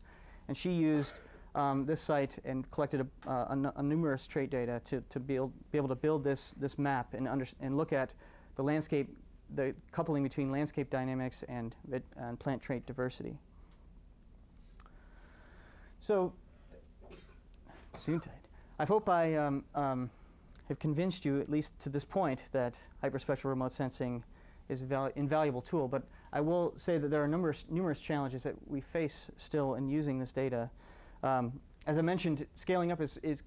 And 0.48 0.56
she 0.56 0.72
used 0.72 1.20
um, 1.56 1.86
this 1.88 2.00
site 2.00 2.38
and 2.46 2.70
collected 2.70 3.08
a, 3.26 3.30
uh, 3.30 3.82
numerous 3.82 4.28
trait 4.28 4.52
data 4.52 4.82
to, 4.86 5.02
to 5.10 5.20
build, 5.20 5.52
be 5.72 5.80
able 5.80 5.90
to 5.90 5.96
build 5.96 6.24
this, 6.24 6.54
this 6.60 6.78
map 6.78 7.16
and, 7.16 7.28
under, 7.28 7.48
and 7.60 7.76
look 7.76 7.92
at 7.92 8.14
the 8.56 8.64
landscape 8.64 9.10
the 9.54 9.76
coupling 9.92 10.24
between 10.24 10.50
landscape 10.50 10.90
dynamics 10.90 11.44
and, 11.50 11.76
and 12.16 12.40
plant 12.40 12.62
trait 12.62 12.86
diversity. 12.86 13.38
So, 16.02 16.34
I 18.80 18.86
hope 18.86 19.08
I 19.08 19.36
um, 19.36 19.64
um, 19.76 20.10
have 20.68 20.80
convinced 20.80 21.26
you, 21.26 21.40
at 21.40 21.48
least 21.48 21.80
to 21.82 21.90
this 21.90 22.04
point, 22.04 22.46
that 22.54 22.80
hyperspectral 23.04 23.46
remote 23.46 23.72
sensing 23.72 24.24
is 24.68 24.82
an 24.82 24.88
val- 24.88 25.12
invaluable 25.16 25.62
tool. 25.62 25.88
But 25.88 26.02
I 26.34 26.42
will 26.42 26.74
say 26.76 26.98
that 26.98 27.10
there 27.10 27.24
are 27.24 27.28
numerous, 27.28 27.68
numerous 27.70 28.00
challenges 28.00 28.42
that 28.42 28.56
we 28.68 28.82
face 28.82 29.30
still 29.38 29.76
in 29.76 29.88
using 29.88 30.18
this 30.18 30.32
data. 30.32 30.72
Um, 31.22 31.60
as 31.86 32.00
I 32.00 32.02
mentioned, 32.02 32.48
scaling 32.56 32.92
up 32.92 33.00
is, 33.00 33.18
is 33.22 33.44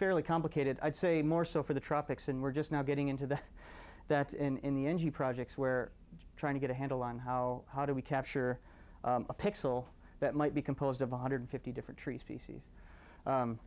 fairly 0.00 0.24
complicated. 0.24 0.78
I'd 0.82 0.96
say 0.96 1.22
more 1.22 1.44
so 1.44 1.62
for 1.62 1.74
the 1.74 1.80
tropics, 1.80 2.26
and 2.26 2.42
we're 2.42 2.50
just 2.50 2.72
now 2.72 2.82
getting 2.82 3.06
into 3.06 3.28
that 3.28 3.44
that 4.08 4.34
in, 4.34 4.58
in 4.58 4.74
the 4.74 4.90
NGEE 4.90 5.12
projects, 5.12 5.56
we're 5.56 5.90
trying 6.36 6.54
to 6.54 6.60
get 6.60 6.70
a 6.70 6.74
handle 6.74 7.02
on 7.02 7.18
how, 7.18 7.62
how 7.72 7.86
do 7.86 7.94
we 7.94 8.02
capture 8.02 8.58
um, 9.04 9.26
a 9.28 9.34
pixel 9.34 9.84
that 10.20 10.34
might 10.34 10.54
be 10.54 10.62
composed 10.62 11.02
of 11.02 11.10
150 11.10 11.72
different 11.72 11.98
tree 11.98 12.18
species. 12.18 12.62
Um, 13.26 13.58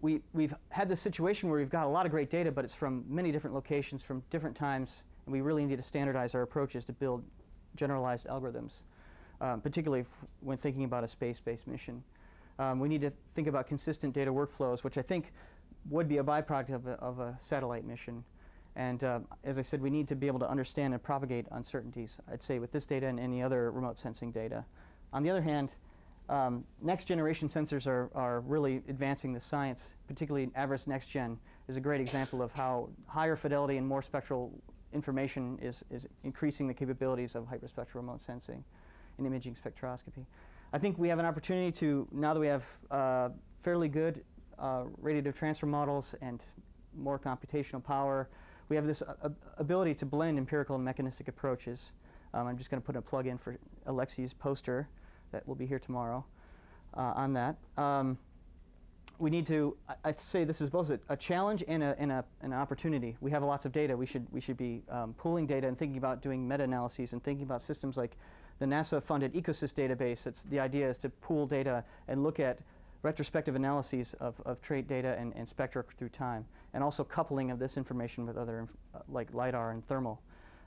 we, 0.00 0.22
we've 0.32 0.54
had 0.70 0.88
this 0.88 1.00
situation 1.00 1.50
where 1.50 1.58
we've 1.58 1.70
got 1.70 1.84
a 1.84 1.88
lot 1.88 2.06
of 2.06 2.12
great 2.12 2.30
data, 2.30 2.50
but 2.50 2.64
it's 2.64 2.74
from 2.74 3.04
many 3.08 3.32
different 3.32 3.54
locations, 3.54 4.02
from 4.02 4.22
different 4.30 4.56
times, 4.56 5.04
and 5.26 5.32
we 5.32 5.40
really 5.40 5.66
need 5.66 5.76
to 5.76 5.82
standardize 5.82 6.34
our 6.34 6.42
approaches 6.42 6.84
to 6.86 6.92
build 6.92 7.22
generalized 7.76 8.26
algorithms, 8.26 8.80
um, 9.40 9.60
particularly 9.60 10.02
f- 10.02 10.28
when 10.40 10.56
thinking 10.56 10.84
about 10.84 11.04
a 11.04 11.08
space-based 11.08 11.66
mission. 11.66 12.02
Um, 12.58 12.80
we 12.80 12.88
need 12.88 13.02
to 13.02 13.12
think 13.28 13.46
about 13.46 13.66
consistent 13.66 14.14
data 14.14 14.32
workflows, 14.32 14.82
which 14.82 14.98
I 14.98 15.02
think 15.02 15.32
would 15.88 16.08
be 16.08 16.18
a 16.18 16.24
byproduct 16.24 16.74
of 16.74 16.86
a, 16.86 16.92
of 16.92 17.18
a 17.20 17.36
satellite 17.40 17.84
mission. 17.84 18.24
And 18.76 19.02
uh, 19.02 19.20
as 19.44 19.58
I 19.58 19.62
said, 19.62 19.82
we 19.82 19.90
need 19.90 20.08
to 20.08 20.16
be 20.16 20.26
able 20.26 20.38
to 20.40 20.48
understand 20.48 20.94
and 20.94 21.02
propagate 21.02 21.46
uncertainties, 21.50 22.18
I'd 22.30 22.42
say, 22.42 22.58
with 22.58 22.72
this 22.72 22.86
data 22.86 23.06
and 23.06 23.18
any 23.18 23.42
other 23.42 23.70
remote 23.70 23.98
sensing 23.98 24.30
data. 24.30 24.64
On 25.12 25.22
the 25.22 25.30
other 25.30 25.42
hand, 25.42 25.70
um, 26.28 26.64
next 26.80 27.06
generation 27.06 27.48
sensors 27.48 27.86
are, 27.88 28.08
are 28.14 28.40
really 28.40 28.82
advancing 28.88 29.32
the 29.32 29.40
science, 29.40 29.94
particularly 30.06 30.50
AVIRIS 30.54 30.86
Next 30.86 31.06
Gen 31.06 31.38
is 31.66 31.76
a 31.76 31.80
great 31.80 32.00
example 32.00 32.40
of 32.40 32.52
how 32.52 32.88
higher 33.06 33.34
fidelity 33.34 33.76
and 33.76 33.86
more 33.86 34.02
spectral 34.02 34.52
information 34.92 35.58
is, 35.60 35.84
is 35.90 36.06
increasing 36.22 36.68
the 36.68 36.74
capabilities 36.74 37.34
of 37.34 37.44
hyperspectral 37.44 37.96
remote 37.96 38.22
sensing 38.22 38.64
and 39.18 39.26
imaging 39.26 39.54
spectroscopy. 39.54 40.24
I 40.72 40.78
think 40.78 40.98
we 40.98 41.08
have 41.08 41.18
an 41.18 41.26
opportunity 41.26 41.72
to, 41.72 42.06
now 42.12 42.32
that 42.32 42.40
we 42.40 42.46
have 42.46 42.64
uh, 42.90 43.28
fairly 43.62 43.88
good 43.88 44.24
uh, 44.58 44.84
radiative 45.02 45.34
transfer 45.34 45.66
models 45.66 46.14
and 46.20 46.44
more 46.96 47.18
computational 47.18 47.82
power, 47.82 48.28
we 48.68 48.76
have 48.76 48.86
this 48.86 49.02
uh, 49.02 49.30
ability 49.58 49.94
to 49.94 50.06
blend 50.06 50.38
empirical 50.38 50.76
and 50.76 50.84
mechanistic 50.84 51.26
approaches. 51.26 51.90
Um, 52.32 52.46
I'm 52.46 52.56
just 52.56 52.70
going 52.70 52.80
to 52.80 52.86
put 52.86 52.94
a 52.94 53.02
plug 53.02 53.26
in 53.26 53.36
for 53.36 53.58
Alexi's 53.86 54.32
poster 54.32 54.88
that 55.32 55.46
will 55.46 55.54
be 55.54 55.66
here 55.66 55.78
tomorrow 55.78 56.24
uh, 56.94 57.12
on 57.16 57.32
that. 57.34 57.56
Um, 57.76 58.18
we 59.18 59.30
need 59.30 59.46
to, 59.48 59.76
I, 59.88 59.94
I'd 60.04 60.20
say 60.20 60.44
this 60.44 60.60
is 60.60 60.70
both 60.70 60.90
a, 60.90 60.98
a 61.08 61.16
challenge 61.16 61.62
and, 61.68 61.82
a, 61.82 61.94
and 61.98 62.10
a, 62.10 62.24
an 62.40 62.52
opportunity. 62.52 63.16
We 63.20 63.30
have 63.30 63.42
lots 63.42 63.66
of 63.66 63.72
data. 63.72 63.96
We 63.96 64.06
should, 64.06 64.26
we 64.32 64.40
should 64.40 64.56
be 64.56 64.82
um, 64.88 65.14
pooling 65.14 65.46
data 65.46 65.68
and 65.68 65.78
thinking 65.78 65.98
about 65.98 66.22
doing 66.22 66.48
meta 66.48 66.64
analyses 66.64 67.12
and 67.12 67.22
thinking 67.22 67.44
about 67.44 67.62
systems 67.62 67.96
like 67.96 68.16
the 68.58 68.66
NASA 68.66 69.02
funded 69.02 69.34
EcoSIS 69.34 69.74
database. 69.74 70.26
It's, 70.26 70.44
the 70.44 70.58
idea 70.58 70.88
is 70.88 70.98
to 70.98 71.10
pool 71.10 71.46
data 71.46 71.84
and 72.08 72.22
look 72.22 72.40
at 72.40 72.60
retrospective 73.02 73.56
analyses 73.56 74.14
of, 74.20 74.40
of 74.44 74.60
trait 74.60 74.86
data 74.86 75.16
and, 75.18 75.32
and 75.34 75.48
spectra 75.48 75.84
through 75.96 76.10
time, 76.10 76.44
and 76.74 76.84
also 76.84 77.02
coupling 77.02 77.50
of 77.50 77.58
this 77.58 77.76
information 77.78 78.26
with 78.26 78.36
other, 78.36 78.60
inf- 78.60 78.76
uh, 78.94 78.98
like 79.08 79.32
LIDAR 79.32 79.70
and 79.70 79.86
thermal. 79.88 80.20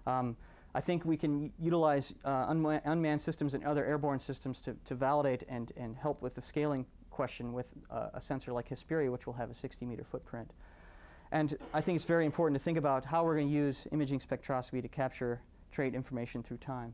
Um, 0.08 0.36
I 0.76 0.82
think 0.82 1.06
we 1.06 1.18
can 1.18 1.52
utilize 1.60 2.14
uh, 2.26 2.48
unma- 2.48 2.82
unmanned 2.86 3.22
systems 3.22 3.54
and 3.54 3.64
other 3.64 3.86
airborne 3.86 4.20
systems 4.20 4.60
to, 4.62 4.76
to 4.86 4.96
validate 4.96 5.44
and, 5.48 5.72
and 5.78 5.96
help 5.96 6.22
with 6.22 6.34
the 6.34 6.42
scaling 6.42 6.86
question 7.12 7.54
with 7.54 7.68
uh, 7.92 8.10
a 8.14 8.22
sensor 8.22 8.52
like 8.52 8.70
HyspIRI, 8.70 9.12
which 9.12 9.28
will 9.28 9.34
have 9.34 9.52
a 9.52 9.54
60 9.54 9.86
meter 9.86 10.04
footprint. 10.04 10.52
And 11.32 11.56
I 11.74 11.82
think 11.82 11.96
it's 11.96 12.06
very 12.06 12.26
important 12.26 12.60
to 12.60 12.64
think 12.64 12.78
about 12.78 13.06
how 13.06 13.24
we're 13.24 13.36
going 13.36 13.48
to 13.48 13.54
use 13.54 13.88
imaging 13.92 14.20
spectroscopy 14.20 14.82
to 14.82 14.88
capture 14.88 15.42
trait 15.72 15.96
information 15.96 16.44
through 16.44 16.58
time. 16.58 16.94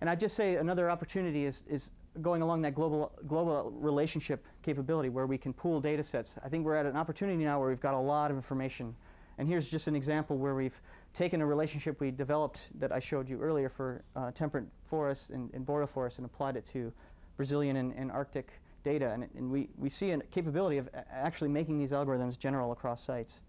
And 0.00 0.10
I'd 0.10 0.18
just 0.18 0.36
say 0.36 0.56
another 0.56 0.90
opportunity 0.90 1.44
is, 1.44 1.62
is 1.68 1.92
going 2.20 2.42
along 2.42 2.62
that 2.62 2.74
global, 2.74 3.12
global 3.28 3.70
relationship 3.70 4.44
capability 4.62 5.08
where 5.08 5.26
we 5.26 5.38
can 5.38 5.52
pool 5.52 5.80
data 5.80 6.02
sets. 6.02 6.38
I 6.44 6.48
think 6.48 6.64
we're 6.64 6.74
at 6.74 6.86
an 6.86 6.96
opportunity 6.96 7.44
now 7.44 7.60
where 7.60 7.68
we've 7.68 7.80
got 7.80 7.94
a 7.94 8.00
lot 8.00 8.30
of 8.30 8.36
information. 8.36 8.96
And 9.38 9.48
here's 9.48 9.70
just 9.70 9.86
an 9.86 9.96
example 9.96 10.36
where 10.36 10.54
we've 10.54 10.80
taken 11.14 11.40
a 11.40 11.46
relationship 11.46 12.00
we 12.00 12.10
developed 12.10 12.70
that 12.78 12.92
I 12.92 12.98
showed 12.98 13.28
you 13.28 13.40
earlier 13.40 13.68
for 13.68 14.02
uh, 14.16 14.30
temperate 14.32 14.64
forests 14.84 15.30
and, 15.30 15.50
and 15.54 15.64
boreal 15.66 15.86
forests 15.86 16.18
and 16.18 16.24
applied 16.24 16.56
it 16.56 16.64
to 16.66 16.92
Brazilian 17.36 17.76
and, 17.76 17.92
and 17.94 18.10
Arctic 18.10 18.50
data. 18.84 19.10
And, 19.10 19.28
and 19.36 19.50
we, 19.50 19.68
we 19.78 19.90
see 19.90 20.10
a 20.10 20.18
capability 20.18 20.78
of 20.78 20.88
actually 21.10 21.50
making 21.50 21.78
these 21.78 21.92
algorithms 21.92 22.38
general 22.38 22.72
across 22.72 23.02
sites. 23.02 23.42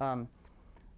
Um, 0.00 0.28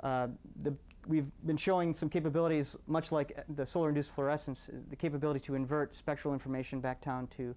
uh, 0.02 0.28
the, 0.62 0.74
we've 1.06 1.30
been 1.46 1.56
showing 1.56 1.94
some 1.94 2.08
capabilities, 2.08 2.76
much 2.86 3.12
like 3.12 3.32
uh, 3.36 3.42
the 3.54 3.66
solar-induced 3.66 4.12
fluorescence, 4.12 4.68
uh, 4.68 4.76
the 4.90 4.96
capability 4.96 5.40
to 5.40 5.54
invert 5.54 5.96
spectral 5.96 6.34
information 6.34 6.80
back 6.80 7.00
down 7.00 7.26
to 7.28 7.54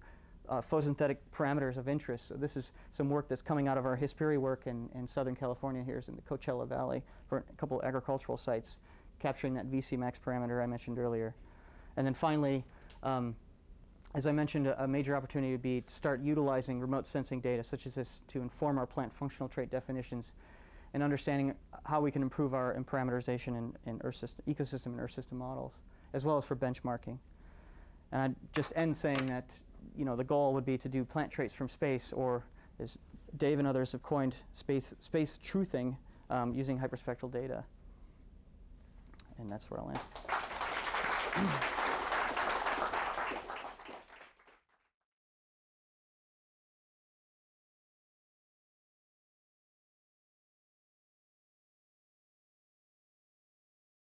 uh, 0.48 0.60
photosynthetic 0.60 1.16
parameters 1.34 1.76
of 1.76 1.88
interest. 1.88 2.28
So 2.28 2.34
this 2.34 2.56
is 2.56 2.72
some 2.90 3.08
work 3.08 3.28
that's 3.28 3.42
coming 3.42 3.68
out 3.68 3.78
of 3.78 3.86
our 3.86 3.96
HyspIRI 3.96 4.38
work 4.38 4.66
in, 4.66 4.88
in 4.94 5.06
Southern 5.06 5.34
California 5.34 5.82
here 5.82 5.98
is 5.98 6.08
in 6.08 6.16
the 6.16 6.22
Coachella 6.22 6.66
Valley 6.66 7.02
for 7.28 7.44
a 7.50 7.56
couple 7.56 7.82
agricultural 7.82 8.36
sites, 8.36 8.78
capturing 9.18 9.54
that 9.54 9.70
Vcmax 9.70 10.14
parameter 10.20 10.62
I 10.62 10.66
mentioned 10.66 10.98
earlier. 10.98 11.34
And 11.96 12.06
then 12.06 12.14
finally, 12.14 12.64
um, 13.02 13.36
as 14.14 14.26
I 14.26 14.32
mentioned, 14.32 14.66
a, 14.66 14.84
a 14.84 14.88
major 14.88 15.16
opportunity 15.16 15.52
would 15.52 15.62
be 15.62 15.80
to 15.80 15.92
start 15.92 16.20
utilizing 16.20 16.80
remote 16.80 17.06
sensing 17.06 17.40
data 17.40 17.64
such 17.64 17.86
as 17.86 17.94
this 17.94 18.22
to 18.28 18.40
inform 18.40 18.78
our 18.78 18.86
plant 18.86 19.14
functional 19.14 19.48
trait 19.48 19.70
definitions 19.70 20.32
and 20.92 21.02
understanding 21.02 21.54
how 21.86 22.00
we 22.00 22.10
can 22.10 22.22
improve 22.22 22.54
our 22.54 22.74
parameterization 22.84 23.48
in, 23.58 23.76
in 23.84 24.00
earth 24.04 24.16
system, 24.16 24.44
ecosystem 24.48 24.86
and 24.86 25.00
earth 25.00 25.10
system 25.10 25.38
models, 25.38 25.74
as 26.12 26.24
well 26.24 26.36
as 26.36 26.44
for 26.44 26.54
benchmarking. 26.54 27.18
And 28.12 28.22
I'd 28.22 28.36
just 28.52 28.72
end 28.76 28.96
saying 28.96 29.26
that 29.26 29.60
you 29.96 30.04
know 30.04 30.16
the 30.16 30.24
goal 30.24 30.54
would 30.54 30.64
be 30.64 30.78
to 30.78 30.88
do 30.88 31.04
plant 31.04 31.30
traits 31.30 31.54
from 31.54 31.68
space, 31.68 32.12
or 32.12 32.44
as 32.80 32.98
Dave 33.36 33.58
and 33.58 33.66
others 33.68 33.92
have 33.92 34.02
coined, 34.02 34.36
space 34.52 34.94
space 35.00 35.38
truthing 35.42 35.96
um, 36.30 36.54
using 36.54 36.78
hyperspectral 36.78 37.30
data. 37.30 37.64
And 39.38 39.50
that's 39.50 39.70
where 39.70 39.80
I'll 39.80 39.90
end. 39.90 41.50